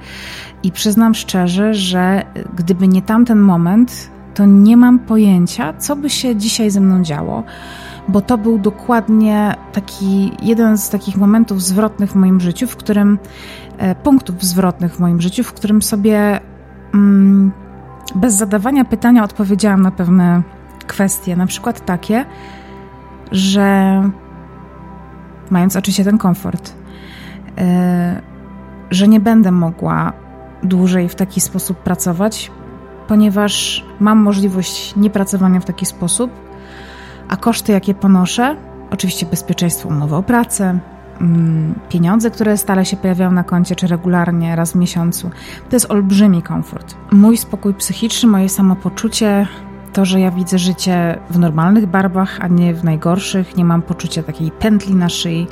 I 0.64 0.72
przyznam 0.72 1.16
szczerze, 1.16 1.74
że 1.74 2.24
gdyby 2.56 2.88
nie 2.88 3.02
tamten 3.02 3.40
moment, 3.40 4.10
to 4.34 4.46
nie 4.46 4.78
mam 4.78 5.00
pojęcia, 5.00 5.74
co 5.74 5.96
by 5.96 6.10
się 6.10 6.36
dzisiaj 6.36 6.70
ze 6.72 6.80
mną 6.80 7.04
działo 7.04 7.44
bo 8.08 8.22
to 8.22 8.38
był 8.38 8.60
dokładnie 8.60 9.56
taki 9.74 10.32
jeden 10.42 10.78
z 10.78 10.90
takich 10.90 11.18
momentów 11.18 11.62
zwrotnych 11.62 12.12
w 12.12 12.16
moim 12.16 12.40
życiu, 12.40 12.68
w 12.68 12.76
którym 12.76 13.20
e, 13.78 13.96
punktów 13.96 14.44
zwrotnych 14.44 14.96
w 14.96 15.00
moim 15.00 15.22
życiu, 15.22 15.44
w 15.44 15.54
którym 15.54 15.82
sobie 15.82 16.40
mm, 16.94 17.52
bez 18.16 18.34
zadawania 18.34 18.86
pytania 18.86 19.24
odpowiedziałam 19.24 19.82
na 19.82 19.92
pewne 19.92 20.42
kwestie, 20.88 21.36
na 21.36 21.46
przykład 21.48 21.86
takie, 21.86 22.26
że 23.32 24.02
mając 25.50 25.76
oczywiście 25.76 26.04
ten 26.04 26.18
komfort, 26.18 26.74
yy, 27.58 27.64
że 28.92 29.08
nie 29.08 29.20
będę 29.20 29.52
mogła 29.52 30.14
dłużej 30.64 31.10
w 31.10 31.16
taki 31.16 31.42
sposób 31.42 31.78
pracować, 31.78 32.52
ponieważ 33.08 33.86
mam 34.00 34.18
możliwość 34.18 34.96
niepracowania 34.96 35.60
w 35.60 35.66
taki 35.66 35.86
sposób, 35.86 36.32
a 37.28 37.38
koszty, 37.38 37.72
jakie 37.72 37.94
ponoszę, 37.94 38.56
oczywiście 38.92 39.26
bezpieczeństwo 39.26 39.90
umowy 39.90 40.16
o 40.16 40.24
pracę, 40.24 40.80
pieniądze, 41.90 42.32
które 42.32 42.58
stale 42.58 42.86
się 42.86 42.98
pojawiają 42.98 43.32
na 43.32 43.44
koncie, 43.44 43.76
czy 43.76 43.88
regularnie, 43.88 44.56
raz 44.56 44.72
w 44.72 44.76
miesiącu, 44.76 45.30
to 45.70 45.76
jest 45.76 45.92
olbrzymi 45.92 46.42
komfort. 46.42 46.96
Mój 47.12 47.38
spokój 47.38 47.74
psychiczny, 47.74 48.30
moje 48.30 48.50
samopoczucie, 48.50 49.48
to, 49.94 50.06
że 50.06 50.20
ja 50.20 50.32
widzę 50.32 50.60
życie 50.60 51.20
w 51.30 51.40
normalnych 51.40 51.86
barwach, 51.86 52.38
a 52.42 52.48
nie 52.48 52.74
w 52.74 52.84
najgorszych, 52.84 53.58
nie 53.58 53.66
mam 53.66 53.82
poczucia 53.82 54.24
takiej 54.24 54.52
pętli 54.52 54.96
na 54.96 55.10
szyi, 55.10 55.48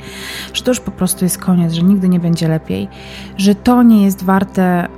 że 0.52 0.62
to 0.62 0.70
już 0.70 0.80
po 0.80 0.90
prostu 0.90 1.24
jest 1.24 1.38
koniec, 1.38 1.72
że 1.72 1.82
nigdy 1.82 2.08
nie 2.08 2.20
będzie 2.20 2.48
lepiej, 2.48 2.88
że 3.36 3.54
to 3.54 3.82
nie 3.82 4.04
jest 4.04 4.24
warte 4.24 4.88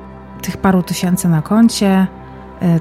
tych 0.43 0.57
paru 0.57 0.83
tysięcy 0.83 1.29
na 1.29 1.43
koncie, 1.43 2.07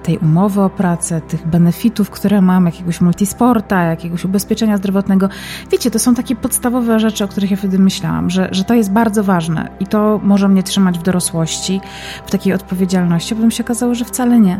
tej 0.03 0.17
umowy 0.17 0.61
o 0.61 0.69
pracę, 0.69 1.21
tych 1.21 1.47
benefitów, 1.47 2.09
które 2.09 2.41
mam, 2.41 2.65
jakiegoś 2.65 3.01
multisporta, 3.01 3.83
jakiegoś 3.83 4.25
ubezpieczenia 4.25 4.77
zdrowotnego. 4.77 5.29
Wiecie, 5.71 5.91
to 5.91 5.99
są 5.99 6.15
takie 6.15 6.35
podstawowe 6.35 6.99
rzeczy, 6.99 7.23
o 7.23 7.27
których 7.27 7.51
ja 7.51 7.57
wtedy 7.57 7.79
myślałam, 7.79 8.29
że, 8.29 8.47
że 8.51 8.63
to 8.63 8.73
jest 8.73 8.91
bardzo 8.91 9.23
ważne 9.23 9.69
i 9.79 9.87
to 9.87 10.19
może 10.23 10.49
mnie 10.49 10.63
trzymać 10.63 10.99
w 10.99 11.03
dorosłości, 11.03 11.81
w 12.25 12.31
takiej 12.31 12.53
odpowiedzialności, 12.53 13.35
potem 13.35 13.51
się 13.51 13.63
okazało, 13.63 13.95
że 13.95 14.05
wcale 14.05 14.39
nie. 14.39 14.59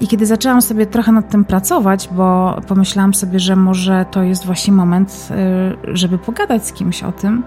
I 0.00 0.08
kiedy 0.08 0.26
zaczęłam 0.26 0.62
sobie 0.62 0.86
trochę 0.86 1.12
nad 1.12 1.30
tym 1.30 1.44
pracować, 1.44 2.08
bo 2.12 2.60
pomyślałam 2.66 3.14
sobie, 3.14 3.40
że 3.40 3.56
może 3.56 4.06
to 4.10 4.22
jest 4.22 4.46
właśnie 4.46 4.72
moment, 4.72 5.28
e, 5.30 5.94
żeby 5.96 6.18
pogadać 6.18 6.66
z 6.66 6.72
kimś 6.72 7.02
o 7.02 7.12
tym, 7.12 7.42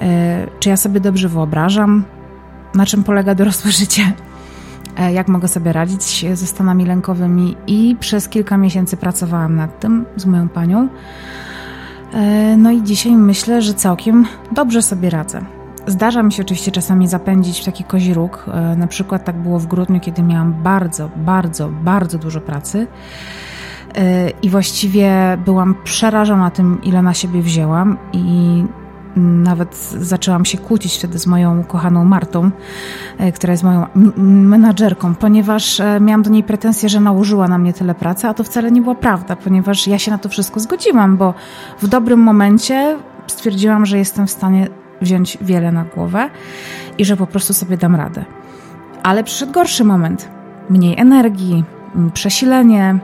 e, 0.00 0.46
czy 0.60 0.68
ja 0.68 0.76
sobie 0.76 1.00
dobrze 1.00 1.28
wyobrażam, 1.28 2.04
na 2.74 2.86
czym 2.86 3.04
polega 3.04 3.34
dorosłe 3.34 3.72
życie, 3.80 4.12
E, 4.25 4.25
jak 5.12 5.28
mogę 5.28 5.48
sobie 5.48 5.72
radzić 5.72 6.26
ze 6.34 6.46
stanami 6.46 6.86
lękowymi 6.86 7.56
i 7.66 7.96
przez 8.00 8.28
kilka 8.28 8.56
miesięcy 8.56 8.96
pracowałam 8.96 9.56
nad 9.56 9.80
tym 9.80 10.04
z 10.16 10.26
moją 10.26 10.48
panią. 10.48 10.88
E, 12.12 12.56
no 12.56 12.70
i 12.70 12.82
dzisiaj 12.82 13.12
myślę, 13.12 13.62
że 13.62 13.74
całkiem 13.74 14.26
dobrze 14.52 14.82
sobie 14.82 15.10
radzę. 15.10 15.40
Zdarza 15.86 16.22
mi 16.22 16.32
się 16.32 16.42
oczywiście 16.42 16.72
czasami 16.72 17.08
zapędzić 17.08 17.60
w 17.60 17.64
taki 17.64 17.84
kozi 17.84 18.14
róg. 18.14 18.44
E, 18.48 18.76
na 18.76 18.86
przykład 18.86 19.24
tak 19.24 19.36
było 19.36 19.58
w 19.58 19.66
grudniu, 19.66 20.00
kiedy 20.00 20.22
miałam 20.22 20.52
bardzo, 20.62 21.10
bardzo, 21.16 21.68
bardzo 21.68 22.18
dużo 22.18 22.40
pracy. 22.40 22.86
I 24.42 24.50
właściwie 24.50 25.38
byłam 25.44 25.74
przerażona 25.84 26.50
tym, 26.50 26.82
ile 26.82 27.02
na 27.02 27.14
siebie 27.14 27.42
wzięłam, 27.42 27.98
i 28.12 28.64
nawet 29.16 29.76
zaczęłam 30.00 30.44
się 30.44 30.58
kłócić 30.58 30.96
wtedy 30.96 31.18
z 31.18 31.26
moją 31.26 31.64
kochaną 31.64 32.04
Martą, 32.04 32.50
e, 33.18 33.32
która 33.32 33.50
jest 33.50 33.64
moją 33.64 33.86
menadżerką, 34.46 35.14
ponieważ 35.14 35.80
e, 35.80 36.00
miałam 36.00 36.22
do 36.22 36.30
niej 36.30 36.42
pretensje, 36.42 36.88
że 36.88 37.00
nałożyła 37.00 37.48
na 37.48 37.58
mnie 37.58 37.72
tyle 37.72 37.94
pracy, 37.94 38.26
a 38.28 38.34
to 38.34 38.44
wcale 38.44 38.70
nie 38.70 38.82
była 38.82 38.94
prawda, 38.94 39.36
ponieważ 39.36 39.86
ja 39.86 39.98
się 39.98 40.10
na 40.10 40.18
to 40.18 40.28
wszystko 40.28 40.60
zgodziłam, 40.60 41.16
bo 41.16 41.34
w 41.80 41.88
dobrym 41.88 42.20
momencie 42.20 42.98
stwierdziłam, 43.26 43.86
że 43.86 43.98
jestem 43.98 44.26
w 44.26 44.30
stanie 44.30 44.68
wziąć 45.02 45.38
wiele 45.40 45.72
na 45.72 45.84
głowę 45.84 46.30
i 46.98 47.04
że 47.04 47.16
po 47.16 47.26
prostu 47.26 47.52
sobie 47.52 47.76
dam 47.76 47.94
radę. 47.94 48.24
Ale 49.02 49.24
przyszedł 49.24 49.52
gorszy 49.52 49.84
moment. 49.84 50.28
Mniej 50.70 51.00
energii, 51.00 51.64
przesilenie, 52.14 52.98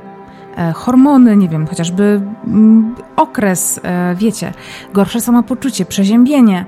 hormony, 0.75 1.37
nie 1.37 1.49
wiem, 1.49 1.66
chociażby 1.66 2.21
mm, 2.47 2.94
okres, 3.16 3.80
e, 3.82 4.14
wiecie, 4.14 4.52
gorsze 4.92 5.21
samopoczucie, 5.21 5.85
przeziębienie. 5.85 6.66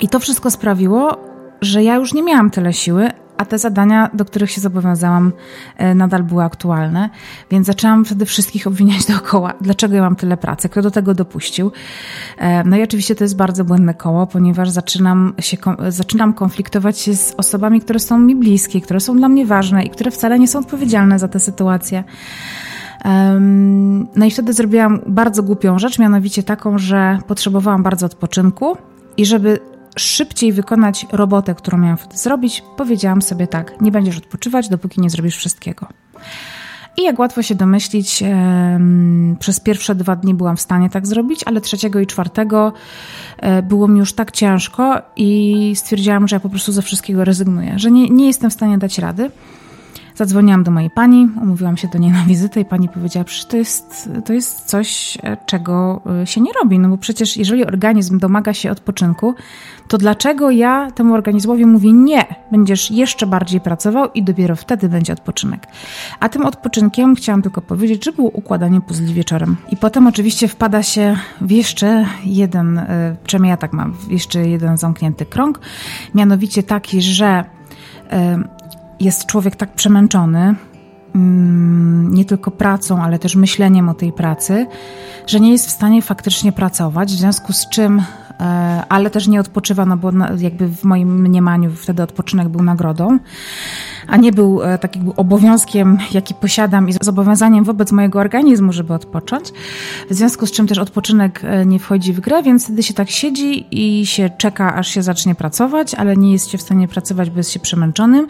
I 0.00 0.08
to 0.08 0.18
wszystko 0.18 0.50
sprawiło, 0.50 1.16
że 1.60 1.82
ja 1.82 1.94
już 1.94 2.14
nie 2.14 2.22
miałam 2.22 2.50
tyle 2.50 2.72
siły, 2.72 3.10
a 3.38 3.44
te 3.44 3.58
zadania, 3.58 4.10
do 4.14 4.24
których 4.24 4.50
się 4.50 4.60
zobowiązałam, 4.60 5.32
e, 5.76 5.94
nadal 5.94 6.22
były 6.22 6.44
aktualne, 6.44 7.10
więc 7.50 7.66
zaczęłam 7.66 8.04
wtedy 8.04 8.24
wszystkich 8.24 8.66
obwiniać 8.66 9.06
dookoła, 9.12 9.52
dlaczego 9.60 9.94
ja 9.94 10.02
mam 10.02 10.16
tyle 10.16 10.36
pracy, 10.36 10.68
kto 10.68 10.82
do 10.82 10.90
tego 10.90 11.14
dopuścił. 11.14 11.72
E, 12.38 12.64
no 12.64 12.76
i 12.76 12.82
oczywiście 12.82 13.14
to 13.14 13.24
jest 13.24 13.36
bardzo 13.36 13.64
błędne 13.64 13.94
koło, 13.94 14.26
ponieważ 14.26 14.70
zaczynam, 14.70 15.34
się, 15.38 15.56
zaczynam 15.88 16.34
konfliktować 16.34 16.98
się 16.98 17.16
z 17.16 17.34
osobami, 17.36 17.80
które 17.80 17.98
są 17.98 18.18
mi 18.18 18.36
bliskie, 18.36 18.80
które 18.80 19.00
są 19.00 19.16
dla 19.16 19.28
mnie 19.28 19.46
ważne 19.46 19.84
i 19.84 19.90
które 19.90 20.10
wcale 20.10 20.38
nie 20.38 20.48
są 20.48 20.58
odpowiedzialne 20.58 21.18
za 21.18 21.28
tę 21.28 21.40
sytuację. 21.40 22.04
No 24.16 24.26
i 24.26 24.30
wtedy 24.30 24.52
zrobiłam 24.52 25.00
bardzo 25.06 25.42
głupią 25.42 25.78
rzecz, 25.78 25.98
mianowicie 25.98 26.42
taką, 26.42 26.78
że 26.78 27.18
potrzebowałam 27.26 27.82
bardzo 27.82 28.06
odpoczynku 28.06 28.76
i 29.16 29.26
żeby 29.26 29.58
szybciej 29.96 30.52
wykonać 30.52 31.06
robotę, 31.12 31.54
którą 31.54 31.78
miałam 31.78 31.96
wtedy 31.96 32.18
zrobić, 32.18 32.62
powiedziałam 32.76 33.22
sobie 33.22 33.46
tak: 33.46 33.80
nie 33.80 33.92
będziesz 33.92 34.18
odpoczywać, 34.18 34.68
dopóki 34.68 35.00
nie 35.00 35.10
zrobisz 35.10 35.36
wszystkiego. 35.36 35.86
I 36.96 37.02
jak 37.02 37.18
łatwo 37.18 37.42
się 37.42 37.54
domyślić, 37.54 38.22
przez 39.38 39.60
pierwsze 39.60 39.94
dwa 39.94 40.16
dni 40.16 40.34
byłam 40.34 40.56
w 40.56 40.60
stanie 40.60 40.90
tak 40.90 41.06
zrobić, 41.06 41.40
ale 41.46 41.60
trzeciego 41.60 42.00
i 42.00 42.06
czwartego 42.06 42.72
e, 43.38 43.62
było 43.62 43.88
mi 43.88 43.98
już 43.98 44.12
tak 44.12 44.32
ciężko 44.32 45.02
i 45.16 45.72
stwierdziłam, 45.76 46.28
że 46.28 46.36
ja 46.36 46.40
po 46.40 46.48
prostu 46.48 46.72
ze 46.72 46.82
wszystkiego 46.82 47.24
rezygnuję, 47.24 47.78
że 47.78 47.90
nie, 47.90 48.08
nie 48.08 48.26
jestem 48.26 48.50
w 48.50 48.54
stanie 48.54 48.78
dać 48.78 48.98
rady. 48.98 49.30
Zadzwoniłam 50.14 50.64
do 50.64 50.70
mojej 50.70 50.90
pani, 50.90 51.28
umówiłam 51.42 51.76
się 51.76 51.88
do 51.88 51.98
niej 51.98 52.12
na 52.12 52.24
wizytę 52.24 52.60
i 52.60 52.64
pani 52.64 52.88
powiedziała, 52.88 53.24
że 53.28 53.44
to 53.44 53.56
jest, 53.56 54.10
to 54.24 54.32
jest 54.32 54.64
coś, 54.64 55.18
e, 55.22 55.36
czego 55.46 56.00
e, 56.22 56.26
się 56.26 56.40
nie 56.40 56.52
robi. 56.52 56.78
No 56.78 56.88
bo 56.88 56.98
przecież 56.98 57.36
jeżeli 57.36 57.66
organizm 57.66 58.18
domaga 58.18 58.54
się 58.54 58.70
odpoczynku, 58.70 59.34
to 59.88 59.98
dlaczego 59.98 60.50
ja 60.50 60.90
temu 60.90 61.14
organizmowi 61.14 61.66
mówię 61.66 61.92
nie, 61.92 62.24
będziesz 62.52 62.90
jeszcze 62.90 63.26
bardziej 63.26 63.60
pracował 63.60 64.12
i 64.12 64.22
dopiero 64.22 64.56
wtedy 64.56 64.88
będzie 64.88 65.12
odpoczynek. 65.12 65.66
A 66.20 66.28
tym 66.28 66.46
odpoczynkiem 66.46 67.14
chciałam 67.14 67.42
tylko 67.42 67.60
powiedzieć, 67.60 68.04
że 68.04 68.12
było 68.12 68.30
układanie 68.30 68.80
puzli 68.80 69.14
wieczorem. 69.14 69.56
I 69.70 69.76
potem 69.76 70.06
oczywiście 70.06 70.48
wpada 70.48 70.82
się 70.82 71.16
w 71.40 71.50
jeszcze 71.50 72.06
jeden, 72.24 72.78
e, 72.78 73.16
przynajmniej 73.24 73.50
ja 73.50 73.56
tak 73.56 73.72
mam, 73.72 73.94
jeszcze 74.08 74.48
jeden 74.48 74.76
zamknięty 74.76 75.26
krąg, 75.26 75.60
mianowicie 76.14 76.62
taki, 76.62 77.02
że 77.02 77.44
jest 79.00 79.26
człowiek 79.26 79.56
tak 79.56 79.72
przemęczony, 79.72 80.54
mm, 81.14 82.14
nie 82.14 82.24
tylko 82.24 82.50
pracą, 82.50 83.02
ale 83.02 83.18
też 83.18 83.36
myśleniem 83.36 83.88
o 83.88 83.94
tej 83.94 84.12
pracy, 84.12 84.66
że 85.26 85.40
nie 85.40 85.52
jest 85.52 85.66
w 85.66 85.70
stanie 85.70 86.02
faktycznie 86.02 86.52
pracować, 86.52 87.12
w 87.12 87.18
związku 87.18 87.52
z 87.52 87.68
czym, 87.68 88.02
ale 88.88 89.10
też 89.10 89.28
nie 89.28 89.40
odpoczywa, 89.40 89.86
no 89.86 89.96
bo 89.96 90.10
jakby 90.38 90.68
w 90.68 90.84
moim 90.84 91.22
mniemaniu 91.22 91.70
wtedy 91.70 92.02
odpoczynek 92.02 92.48
był 92.48 92.62
nagrodą 92.62 93.18
a 94.06 94.16
nie 94.16 94.32
był 94.32 94.62
e, 94.62 94.78
tak 94.78 94.96
jakby 94.96 95.16
obowiązkiem, 95.16 95.98
jaki 96.12 96.34
posiadam 96.34 96.88
i 96.88 96.92
zobowiązaniem 97.00 97.64
wobec 97.64 97.92
mojego 97.92 98.18
organizmu, 98.18 98.72
żeby 98.72 98.94
odpocząć. 98.94 99.52
W 100.10 100.14
związku 100.14 100.46
z 100.46 100.52
czym 100.52 100.66
też 100.66 100.78
odpoczynek 100.78 101.40
e, 101.44 101.66
nie 101.66 101.78
wchodzi 101.78 102.12
w 102.12 102.20
grę, 102.20 102.42
więc 102.42 102.64
wtedy 102.64 102.82
się 102.82 102.94
tak 102.94 103.10
siedzi 103.10 103.66
i 103.70 104.06
się 104.06 104.30
czeka, 104.38 104.74
aż 104.74 104.88
się 104.88 105.02
zacznie 105.02 105.34
pracować, 105.34 105.94
ale 105.94 106.16
nie 106.16 106.32
jest 106.32 106.50
się 106.50 106.58
w 106.58 106.62
stanie 106.62 106.88
pracować, 106.88 107.30
bo 107.30 107.36
jest 107.36 107.50
się 107.50 107.60
przemęczonym. 107.60 108.26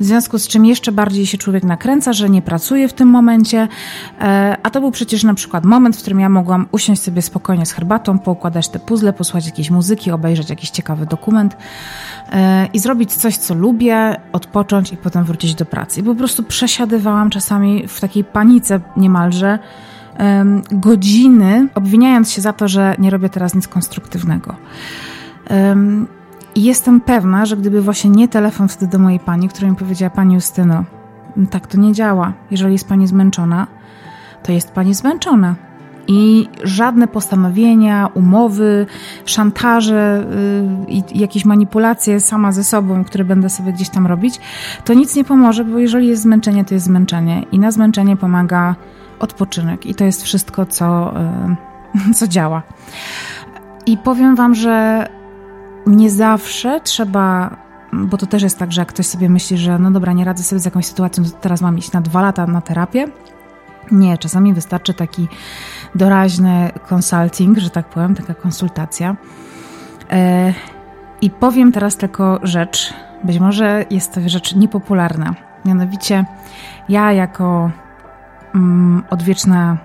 W 0.00 0.04
związku 0.04 0.38
z 0.38 0.48
czym 0.48 0.66
jeszcze 0.66 0.92
bardziej 0.92 1.26
się 1.26 1.38
człowiek 1.38 1.64
nakręca, 1.64 2.12
że 2.12 2.30
nie 2.30 2.42
pracuje 2.42 2.88
w 2.88 2.92
tym 2.92 3.08
momencie, 3.08 3.68
e, 4.20 4.56
a 4.62 4.70
to 4.70 4.80
był 4.80 4.90
przecież 4.90 5.24
na 5.24 5.34
przykład 5.34 5.64
moment, 5.64 5.96
w 5.96 6.00
którym 6.00 6.20
ja 6.20 6.28
mogłam 6.28 6.66
usiąść 6.72 7.02
sobie 7.02 7.22
spokojnie 7.22 7.66
z 7.66 7.72
herbatą, 7.72 8.18
poukładać 8.18 8.68
te 8.68 8.78
puzzle, 8.78 9.12
posłuchać 9.12 9.45
jakiejś 9.46 9.70
muzyki, 9.70 10.10
obejrzeć 10.10 10.50
jakiś 10.50 10.70
ciekawy 10.70 11.06
dokument 11.06 11.56
i 12.72 12.78
zrobić 12.78 13.12
coś, 13.12 13.36
co 13.36 13.54
lubię, 13.54 14.16
odpocząć 14.32 14.92
i 14.92 14.96
potem 14.96 15.24
wrócić 15.24 15.54
do 15.54 15.64
pracy. 15.64 16.00
I 16.00 16.02
po 16.02 16.14
prostu 16.14 16.42
przesiadywałam 16.42 17.30
czasami 17.30 17.88
w 17.88 18.00
takiej 18.00 18.24
panice 18.24 18.80
niemalże 18.96 19.58
godziny, 20.72 21.68
obwiniając 21.74 22.30
się 22.30 22.40
za 22.40 22.52
to, 22.52 22.68
że 22.68 22.94
nie 22.98 23.10
robię 23.10 23.28
teraz 23.28 23.54
nic 23.54 23.68
konstruktywnego. 23.68 24.54
I 26.54 26.62
jestem 26.62 27.00
pewna, 27.00 27.46
że 27.46 27.56
gdyby 27.56 27.82
właśnie 27.82 28.10
nie 28.10 28.28
telefon 28.28 28.68
wtedy 28.68 28.92
do 28.92 28.98
mojej 28.98 29.20
pani, 29.20 29.48
która 29.48 29.70
mi 29.70 29.76
powiedziała, 29.76 30.10
pani 30.10 30.34
Justyno, 30.34 30.84
tak 31.50 31.66
to 31.66 31.78
nie 31.78 31.92
działa. 31.92 32.32
Jeżeli 32.50 32.72
jest 32.72 32.88
pani 32.88 33.06
zmęczona, 33.06 33.66
to 34.42 34.52
jest 34.52 34.72
pani 34.72 34.94
zmęczona. 34.94 35.54
I 36.08 36.48
żadne 36.64 37.08
postanowienia, 37.08 38.08
umowy, 38.14 38.86
szantaże 39.24 40.26
y, 40.88 40.90
i 40.90 41.18
jakieś 41.18 41.44
manipulacje 41.44 42.20
sama 42.20 42.52
ze 42.52 42.64
sobą, 42.64 43.04
które 43.04 43.24
będę 43.24 43.50
sobie 43.50 43.72
gdzieś 43.72 43.88
tam 43.88 44.06
robić, 44.06 44.40
to 44.84 44.94
nic 44.94 45.16
nie 45.16 45.24
pomoże, 45.24 45.64
bo 45.64 45.78
jeżeli 45.78 46.06
jest 46.08 46.22
zmęczenie, 46.22 46.64
to 46.64 46.74
jest 46.74 46.86
zmęczenie. 46.86 47.42
I 47.52 47.58
na 47.58 47.70
zmęczenie 47.70 48.16
pomaga 48.16 48.74
odpoczynek. 49.18 49.86
I 49.86 49.94
to 49.94 50.04
jest 50.04 50.22
wszystko, 50.22 50.66
co, 50.66 51.14
y, 52.10 52.14
co 52.18 52.28
działa. 52.28 52.62
I 53.86 53.98
powiem 53.98 54.36
Wam, 54.36 54.54
że 54.54 55.06
nie 55.86 56.10
zawsze 56.10 56.80
trzeba 56.80 57.56
bo 57.92 58.16
to 58.16 58.26
też 58.26 58.42
jest 58.42 58.58
tak, 58.58 58.72
że 58.72 58.80
jak 58.80 58.88
ktoś 58.88 59.06
sobie 59.06 59.28
myśli, 59.28 59.58
że 59.58 59.78
no 59.78 59.90
dobra, 59.90 60.12
nie 60.12 60.24
radzę 60.24 60.42
sobie 60.44 60.60
z 60.60 60.64
jakąś 60.64 60.86
sytuacją, 60.86 61.24
to 61.24 61.30
teraz 61.30 61.60
mam 61.60 61.78
iść 61.78 61.92
na 61.92 62.00
dwa 62.00 62.22
lata 62.22 62.46
na 62.46 62.60
terapię. 62.60 63.08
Nie, 63.90 64.18
czasami 64.18 64.54
wystarczy 64.54 64.94
taki 64.94 65.28
doraźny 65.94 66.70
consulting, 66.88 67.58
że 67.58 67.70
tak 67.70 67.86
powiem, 67.86 68.14
taka 68.14 68.34
konsultacja. 68.34 69.16
E, 70.10 70.54
I 71.20 71.30
powiem 71.30 71.72
teraz 71.72 71.96
tylko 71.96 72.40
rzecz, 72.42 72.94
być 73.24 73.38
może 73.38 73.84
jest 73.90 74.14
to 74.14 74.20
rzecz 74.26 74.54
niepopularna. 74.54 75.34
Mianowicie, 75.64 76.24
ja 76.88 77.12
jako 77.12 77.70
mm, 78.54 79.02
odwieczna 79.10 79.76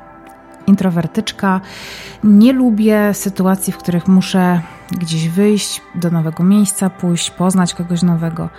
introwertyczka 0.67 1.61
nie 2.23 2.53
lubię 2.53 3.13
sytuacji, 3.13 3.73
w 3.73 3.77
których 3.77 4.07
muszę 4.07 4.61
gdzieś 4.91 5.29
wyjść, 5.29 5.81
do 5.95 6.09
nowego 6.09 6.43
miejsca 6.43 6.89
pójść, 6.89 7.31
poznać 7.31 7.73
kogoś 7.73 8.01
nowego. 8.01 8.49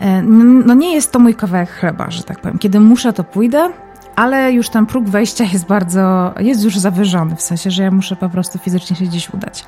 E, 0.00 0.22
no 0.22 0.74
nie 0.74 0.94
jest 0.94 1.12
to 1.12 1.18
mój 1.18 1.34
kawałek 1.34 1.70
chleba, 1.70 2.10
że 2.10 2.22
tak 2.22 2.40
powiem. 2.40 2.58
Kiedy 2.58 2.80
muszę, 2.80 3.12
to 3.12 3.24
pójdę, 3.24 3.70
ale 4.16 4.52
już 4.52 4.68
ten 4.68 4.86
próg 4.86 5.08
wejścia 5.08 5.44
jest 5.44 5.66
bardzo, 5.66 6.34
jest 6.40 6.64
już 6.64 6.78
zawyżony, 6.78 7.36
w 7.36 7.42
sensie, 7.42 7.70
że 7.70 7.82
ja 7.82 7.90
muszę 7.90 8.16
po 8.16 8.28
prostu 8.28 8.58
fizycznie 8.58 8.96
się 8.96 9.04
gdzieś 9.04 9.34
udać. 9.34 9.64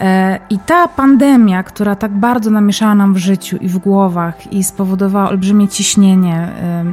E, 0.00 0.38
I 0.50 0.58
ta 0.58 0.88
pandemia, 0.88 1.62
która 1.62 1.96
tak 1.96 2.12
bardzo 2.12 2.50
namieszała 2.50 2.94
nam 2.94 3.14
w 3.14 3.16
życiu 3.16 3.56
i 3.56 3.68
w 3.68 3.78
głowach 3.78 4.52
i 4.52 4.64
spowodowała 4.64 5.28
olbrzymie 5.28 5.68
ciśnienie 5.68 6.48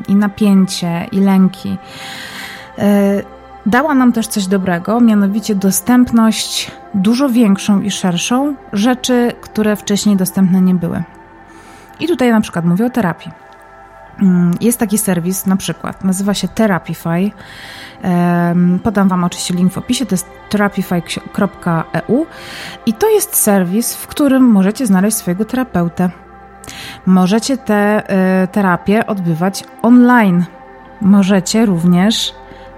i 0.08 0.16
napięcie 0.16 1.08
i 1.12 1.20
lęki, 1.20 1.78
e, 2.78 3.22
dała 3.66 3.96
nam 3.96 4.14
też 4.14 4.28
coś 4.28 4.48
dobrego, 4.48 5.00
mianowicie 5.00 5.56
dostępność 5.56 6.72
dużo 6.94 7.30
większą 7.30 7.82
i 7.82 7.92
szerszą 7.92 8.56
rzeczy, 8.74 9.32
które 9.42 9.76
wcześniej 9.76 10.16
dostępne 10.16 10.62
nie 10.62 10.76
były. 10.76 11.04
I 12.00 12.08
tutaj 12.08 12.32
na 12.32 12.42
przykład 12.42 12.66
mówię 12.66 12.86
o 12.86 12.90
terapii. 12.90 13.43
Mm, 14.20 14.54
jest 14.62 14.80
taki 14.80 14.98
serwis, 14.98 15.46
na 15.46 15.56
przykład, 15.56 16.04
nazywa 16.04 16.34
się 16.34 16.48
Therapify. 16.48 17.32
Podam 18.84 19.08
Wam 19.08 19.24
oczywiście 19.24 19.54
link 19.54 19.74
w 19.74 19.78
opisie, 19.78 20.06
to 20.06 20.14
jest 20.14 20.28
therapify.eu 20.50 22.26
i 22.86 22.94
to 22.94 23.10
jest 23.10 23.36
serwis, 23.36 23.96
w 23.96 24.08
którym 24.08 24.44
możecie 24.44 24.86
znaleźć 24.88 25.18
swojego 25.18 25.46
terapeutę. 25.46 26.10
Możecie 27.06 27.58
te 27.58 28.10
e, 28.10 28.48
terapie 28.48 29.08
odbywać 29.08 29.64
online. 29.82 30.46
Możecie 31.02 31.66
również 31.66 32.34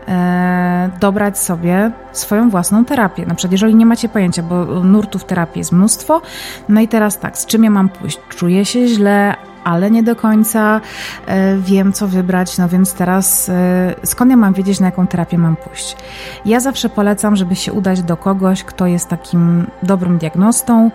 e, 0.08 0.90
dobrać 1.00 1.40
sobie 1.40 1.92
swoją 2.12 2.50
własną 2.50 2.86
terapię. 2.86 3.26
Na 3.26 3.36
przykład, 3.36 3.52
jeżeli 3.52 3.76
nie 3.76 3.86
macie 3.86 4.10
pojęcia, 4.10 4.44
bo 4.44 4.66
nurtów 4.66 5.26
terapii 5.26 5.60
jest 5.60 5.72
mnóstwo, 5.72 6.22
no 6.70 6.82
i 6.82 6.88
teraz 6.88 7.20
tak, 7.20 7.38
z 7.38 7.46
czym 7.46 7.64
ja 7.64 7.70
mam 7.70 7.90
pójść? 7.90 8.20
Czuję 8.30 8.66
się 8.66 8.88
źle, 8.88 9.36
ale 9.66 9.92
nie 9.92 10.04
do 10.04 10.16
końca 10.16 10.82
e, 11.28 11.58
wiem, 11.58 11.94
co 11.94 12.08
wybrać, 12.08 12.58
no 12.58 12.70
więc 12.70 12.94
teraz 12.94 13.50
e, 13.50 13.96
skąd 14.04 14.32
ja 14.32 14.38
mam 14.38 14.54
wiedzieć, 14.54 14.80
na 14.80 14.86
jaką 14.86 15.08
terapię 15.08 15.38
mam 15.38 15.56
pójść? 15.56 15.98
Ja 16.46 16.60
zawsze 16.60 16.90
polecam, 16.90 17.36
żeby 17.36 17.56
się 17.56 17.74
udać 17.74 18.04
do 18.04 18.18
kogoś, 18.18 18.64
kto 18.64 18.86
jest 18.86 19.10
takim 19.10 19.68
dobrym 19.84 20.18
diagnostą, 20.18 20.92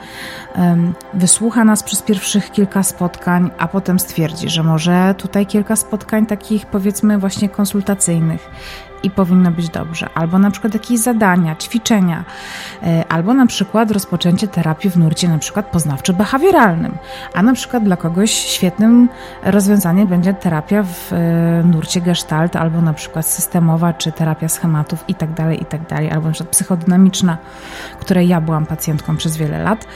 wysłucha 1.14 1.64
nas 1.64 1.82
przez 1.82 2.02
pierwszych 2.02 2.50
kilka 2.50 2.82
spotkań, 2.82 3.50
a 3.58 3.68
potem 3.68 3.98
stwierdzi, 3.98 4.48
że 4.48 4.62
może 4.62 5.14
tutaj 5.18 5.46
kilka 5.46 5.76
spotkań 5.76 6.26
takich 6.26 6.66
powiedzmy 6.66 7.18
właśnie 7.18 7.48
konsultacyjnych 7.48 8.50
i 9.02 9.10
powinno 9.10 9.50
być 9.50 9.68
dobrze. 9.68 10.08
Albo 10.14 10.38
na 10.38 10.50
przykład 10.50 10.74
jakieś 10.74 10.98
zadania, 10.98 11.56
ćwiczenia, 11.56 12.24
e, 12.82 13.04
albo 13.08 13.34
na 13.34 13.46
przykład 13.46 13.90
rozpoczęcie 13.90 14.48
terapii 14.48 14.90
w 14.90 14.96
nurcie 14.96 15.28
na 15.28 15.38
przykład 15.38 15.72
poznawczo-behawioralnym, 15.72 16.92
a 17.34 17.42
na 17.42 17.52
przykład 17.52 17.84
dla 17.84 17.96
kogoś 17.96 18.30
świetnym 18.30 19.08
rozwiązaniem 19.42 20.08
będzie 20.08 20.34
terapia 20.34 20.82
w 20.82 21.12
e, 21.12 21.62
nurcie 21.64 22.00
gestalt, 22.00 22.56
albo 22.56 22.80
na 22.80 22.92
przykład 22.92 23.26
systemowa, 23.26 23.92
czy 23.92 24.12
terapia 24.12 24.48
schematów 24.48 25.04
i 25.08 25.14
tak 25.14 25.32
dalej, 25.34 25.62
i 25.62 25.64
tak 25.64 25.80
albo 26.12 26.26
na 26.26 26.32
przykład 26.32 26.50
psychodynamiczna, 26.50 27.38
której 28.00 28.28
ja 28.28 28.40
byłam 28.40 28.66
pacjentką 28.66 29.16
przez 29.16 29.36
wiele 29.36 29.62
lat. 29.62 29.86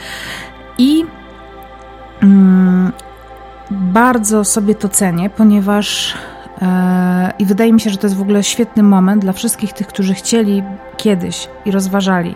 I 0.77 1.05
mm, 2.21 2.91
bardzo 3.71 4.45
sobie 4.45 4.75
to 4.75 4.89
cenię, 4.89 5.29
ponieważ 5.29 6.15
E, 6.61 7.33
I 7.39 7.45
wydaje 7.45 7.73
mi 7.73 7.81
się, 7.81 7.89
że 7.89 7.97
to 7.97 8.07
jest 8.07 8.17
w 8.17 8.21
ogóle 8.21 8.43
świetny 8.43 8.83
moment 8.83 9.21
dla 9.21 9.33
wszystkich 9.33 9.73
tych, 9.73 9.87
którzy 9.87 10.13
chcieli 10.13 10.63
kiedyś 10.97 11.47
i 11.65 11.71
rozważali, 11.71 12.35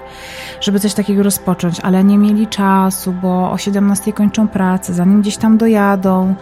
żeby 0.61 0.79
coś 0.79 0.93
takiego 0.93 1.23
rozpocząć, 1.23 1.79
ale 1.79 2.03
nie 2.03 2.17
mieli 2.17 2.47
czasu, 2.47 3.13
bo 3.21 3.51
o 3.51 3.57
17 3.57 4.13
kończą 4.13 4.47
pracę, 4.47 4.93
zanim 4.93 5.21
gdzieś 5.21 5.37
tam 5.37 5.57
dojadą, 5.57 6.35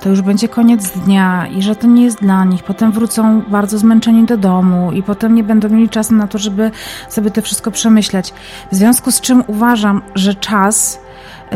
to 0.00 0.08
już 0.08 0.22
będzie 0.22 0.48
koniec 0.48 0.90
dnia 0.90 1.46
i 1.46 1.62
że 1.62 1.76
to 1.76 1.86
nie 1.86 2.04
jest 2.04 2.20
dla 2.20 2.44
nich. 2.44 2.62
Potem 2.62 2.92
wrócą 2.92 3.42
bardzo 3.42 3.78
zmęczeni 3.78 4.24
do 4.24 4.36
domu 4.36 4.92
i 4.92 5.02
potem 5.02 5.34
nie 5.34 5.44
będą 5.44 5.68
mieli 5.68 5.88
czasu 5.88 6.14
na 6.14 6.26
to, 6.26 6.38
żeby 6.38 6.70
sobie 7.08 7.30
to 7.30 7.42
wszystko 7.42 7.70
przemyśleć. 7.70 8.34
W 8.72 8.74
związku 8.74 9.10
z 9.10 9.20
czym 9.20 9.44
uważam, 9.46 10.02
że 10.14 10.34
czas 10.34 10.98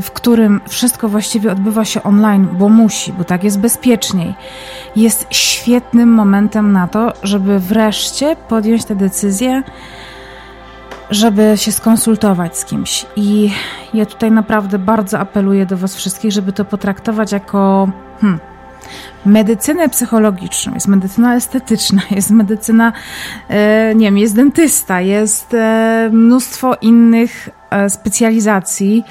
w 0.03 0.11
którym 0.11 0.61
wszystko 0.69 1.09
właściwie 1.09 1.53
odbywa 1.53 1.85
się 1.85 2.03
online, 2.03 2.49
bo 2.53 2.69
musi, 2.69 3.13
bo 3.13 3.25
tak 3.25 3.45
jest 3.45 3.61
bezpieczniej, 3.61 4.35
jest 4.97 5.27
świetnym 5.31 6.09
momentem 6.09 6.73
na 6.73 6.89
to, 6.89 7.13
żeby 7.23 7.59
wreszcie 7.59 8.37
podjąć 8.49 8.85
tę 8.85 8.97
decyzję, 8.97 9.63
żeby 11.11 11.53
się 11.57 11.73
skonsultować 11.73 12.59
z 12.59 12.65
kimś. 12.65 13.07
I 13.17 13.51
ja 13.95 14.07
tutaj 14.07 14.31
naprawdę 14.31 14.79
bardzo 14.79 15.19
apeluję 15.19 15.67
do 15.67 15.77
Was 15.77 15.97
wszystkich, 15.97 16.33
żeby 16.33 16.53
to 16.53 16.65
potraktować 16.65 17.33
jako. 17.33 17.89
Hmm, 18.21 18.41
medycynę 19.27 19.89
psychologiczną, 19.89 20.75
jest 20.75 20.89
medycyna 20.89 21.37
estetyczna, 21.37 22.03
jest 22.17 22.31
medycyna, 22.31 22.93
e, 23.49 23.95
nie 23.95 24.07
wiem, 24.07 24.19
jest 24.19 24.37
dentysta, 24.37 25.01
jest 25.01 25.55
e, 25.55 26.11
mnóstwo 26.13 26.75
innych 26.81 27.49
specjalizacji, 27.89 29.05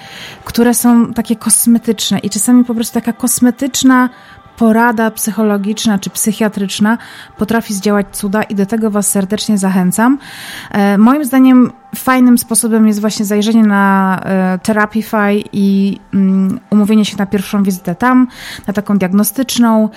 które 0.46 0.74
są 0.74 1.14
takie 1.14 1.36
kosmetyczne 1.36 2.20
i 2.20 2.30
czasami 2.30 2.64
po 2.66 2.76
prostu 2.76 2.94
taka 2.94 3.14
kosmetyczna 3.14 4.10
porada 4.58 5.12
psychologiczna 5.12 6.00
czy 6.00 6.10
psychiatryczna 6.10 6.98
potrafi 7.38 7.74
zdziałać 7.74 8.08
cuda 8.12 8.44
i 8.44 8.56
do 8.56 8.66
tego 8.66 8.92
Was 8.92 9.08
serdecznie 9.08 9.58
zachęcam. 9.58 10.18
Moim 10.98 11.26
zdaniem 11.26 11.72
fajnym 11.96 12.38
sposobem 12.38 12.88
jest 12.88 13.02
właśnie 13.02 13.26
zajrzenie 13.26 13.64
na 13.64 14.20
e, 14.24 14.60
Therapify 14.60 15.44
i 15.54 15.98
mm, 16.14 16.60
umówienie 16.70 17.06
się 17.06 17.18
na 17.18 17.26
pierwszą 17.26 17.64
wizytę 17.64 17.96
tam, 17.96 18.28
na 18.68 18.74
taką 18.74 18.98
diagnostyczną, 18.98 19.90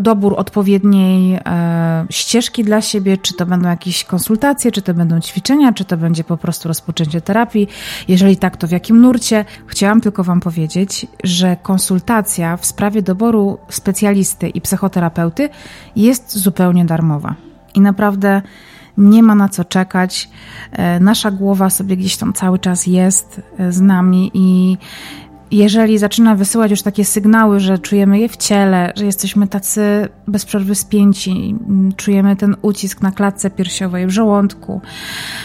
dobór 0.00 0.34
odpowiedniej 0.36 1.34
e, 1.46 2.06
ścieżki 2.10 2.64
dla 2.64 2.80
siebie, 2.80 3.16
czy 3.16 3.34
to 3.34 3.46
będą 3.46 3.68
jakieś 3.68 4.04
konsultacje, 4.04 4.72
czy 4.72 4.82
to 4.82 4.94
będą 4.94 5.20
ćwiczenia, 5.20 5.72
czy 5.72 5.84
to 5.84 5.96
będzie 5.96 6.24
po 6.24 6.36
prostu 6.36 6.68
rozpoczęcie 6.68 7.20
terapii. 7.20 7.68
Jeżeli 8.08 8.36
tak, 8.36 8.56
to 8.56 8.66
w 8.66 8.70
jakim 8.70 9.00
nurcie? 9.00 9.44
Chciałam 9.66 10.00
tylko 10.00 10.24
Wam 10.24 10.40
powiedzieć, 10.40 11.06
że 11.24 11.56
konsultacja 11.62 12.56
w 12.56 12.66
sprawie 12.66 13.02
doboru 13.02 13.58
specjalisty 13.68 14.48
i 14.48 14.60
psychoterapeuty 14.60 15.48
jest 15.96 16.38
zupełnie 16.38 16.84
darmowa. 16.84 17.34
I 17.74 17.80
naprawdę 17.80 18.42
nie 18.96 19.22
ma 19.22 19.34
na 19.34 19.48
co 19.48 19.64
czekać. 19.64 20.30
E, 20.72 21.00
nasza 21.00 21.30
głowa 21.30 21.70
sobie 21.70 21.96
gdzieś 21.96 22.16
tam 22.16 22.32
cały 22.32 22.58
czas 22.58 22.86
jest 22.86 23.40
e, 23.58 23.72
z 23.72 23.80
nami 23.80 24.30
i 24.34 24.78
jeżeli 25.52 25.98
zaczyna 25.98 26.34
wysyłać 26.34 26.70
już 26.70 26.82
takie 26.82 27.04
sygnały, 27.04 27.60
że 27.60 27.78
czujemy 27.78 28.18
je 28.18 28.28
w 28.28 28.36
ciele, 28.36 28.92
że 28.96 29.04
jesteśmy 29.04 29.48
tacy 29.48 30.08
bez 30.28 30.44
przerwy 30.44 30.74
spięci, 30.74 31.54
czujemy 31.96 32.36
ten 32.36 32.56
ucisk 32.62 33.00
na 33.00 33.10
klatce 33.10 33.50
piersiowej, 33.50 34.06
w 34.06 34.10
żołądku, 34.10 34.80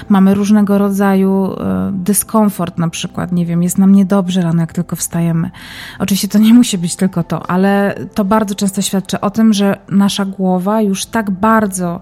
mamy 0.10 0.34
różnego 0.34 0.78
rodzaju 0.78 1.54
e, 1.54 1.91
dyskomfort, 1.93 2.78
na 2.78 2.89
przykład, 2.89 3.32
nie 3.32 3.46
wiem, 3.46 3.63
jest 3.63 3.78
nam 3.78 3.96
niedobrze 3.96 4.41
rano, 4.41 4.62
jak 4.62 4.74
tylko 4.74 4.96
wstajemy. 4.96 5.52
Oczywiście 6.00 6.28
to 6.28 6.38
nie 6.38 6.54
musi 6.54 6.78
być 6.78 6.96
tylko 6.96 7.24
to, 7.24 7.52
ale 7.52 7.96
to 8.13 8.26
bardzo 8.26 8.56
często 8.56 8.82
świadczy 8.82 9.20
o 9.20 9.30
tym, 9.30 9.54
że 9.54 9.78
nasza 9.89 10.26
głowa 10.26 10.82
już 10.82 11.06
tak 11.06 11.32
bardzo 11.32 12.00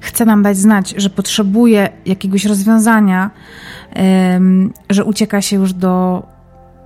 chce 0.00 0.24
nam 0.24 0.42
dać 0.42 0.56
znać, 0.56 0.94
że 0.96 1.10
potrzebuje 1.10 1.88
jakiegoś 2.06 2.44
rozwiązania, 2.44 3.30
że 4.90 5.04
ucieka 5.04 5.42
się 5.42 5.56
już 5.56 5.72
do 5.72 6.22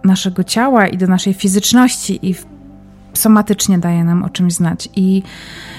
naszego 0.06 0.44
ciała 0.44 0.86
i 0.86 0.98
do 0.98 1.06
naszej 1.06 1.34
fizyczności 1.34 2.30
i 2.30 2.34
somatycznie 3.14 3.78
daje 3.78 4.04
nam 4.04 4.22
o 4.22 4.30
czymś 4.30 4.52
znać. 4.52 4.88
I 4.96 5.22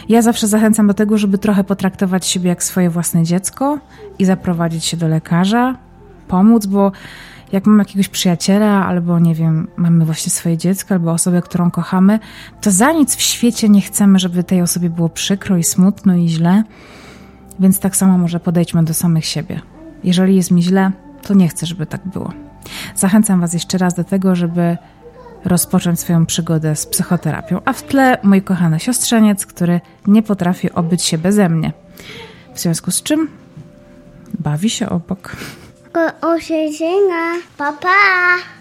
ja 0.10 0.22
zawsze 0.22 0.48
zachęcam 0.48 0.88
do 0.88 0.94
tego, 0.94 1.18
żeby 1.18 1.38
trochę 1.38 1.64
potraktować 1.64 2.26
siebie 2.28 2.50
jak 2.50 2.64
swoje 2.64 2.90
własne 2.90 3.24
dziecko 3.24 3.80
i 4.20 4.26
zaprowadzić 4.26 4.86
się 4.86 4.98
do 4.98 5.08
lekarza, 5.08 5.76
pomóc, 6.28 6.66
bo 6.66 6.92
jak 7.52 7.66
mamy 7.66 7.82
jakiegoś 7.82 8.08
przyjaciela, 8.08 8.86
albo 8.86 9.20
nie 9.20 9.36
wiem, 9.36 9.68
mamy 9.78 10.06
właśnie 10.06 10.32
swoje 10.32 10.58
dziecko, 10.58 10.94
albo 10.94 11.12
osobę, 11.12 11.42
którą 11.42 11.72
kochamy, 11.72 12.20
to 12.62 12.72
za 12.72 12.92
nic 12.92 13.16
w 13.16 13.22
świecie 13.22 13.70
nie 13.70 13.82
chcemy, 13.82 14.20
żeby 14.20 14.44
tej 14.44 14.62
osobie 14.62 14.90
było 14.90 15.10
przykro 15.10 15.58
i 15.58 15.64
smutno 15.64 16.16
i 16.16 16.28
źle. 16.28 16.64
Więc 17.60 17.80
tak 17.80 17.96
samo 17.96 18.18
może 18.18 18.40
podejdźmy 18.40 18.84
do 18.84 18.94
samych 18.94 19.26
siebie. 19.26 19.62
Jeżeli 20.04 20.36
jest 20.36 20.52
mi 20.52 20.64
źle, 20.64 20.92
to 21.22 21.34
nie 21.34 21.48
chcę, 21.48 21.66
żeby 21.66 21.86
tak 21.86 22.08
było. 22.08 22.47
Zachęcam 22.96 23.42
Was 23.42 23.54
jeszcze 23.54 23.78
raz 23.78 23.94
do 23.94 24.04
tego, 24.04 24.36
żeby 24.36 24.78
rozpocząć 25.46 26.00
swoją 26.00 26.26
przygodę 26.26 26.76
z 26.76 26.86
psychoterapią, 26.86 27.62
a 27.66 27.74
w 27.74 27.84
tle 27.84 28.18
mój 28.24 28.42
kochany 28.42 28.80
siostrzeniec, 28.80 29.46
który 29.46 29.82
nie 30.08 30.24
potrafi 30.24 30.72
obyć 30.72 31.04
się 31.04 31.18
beze 31.18 31.50
mnie. 31.50 31.74
W 32.54 32.60
związku 32.60 32.92
z 32.92 33.04
czym 33.04 33.28
bawi 34.40 34.70
się 34.70 34.90
obok. 34.90 35.36
O, 35.94 36.28
o, 36.28 36.38
papa. 37.58 38.57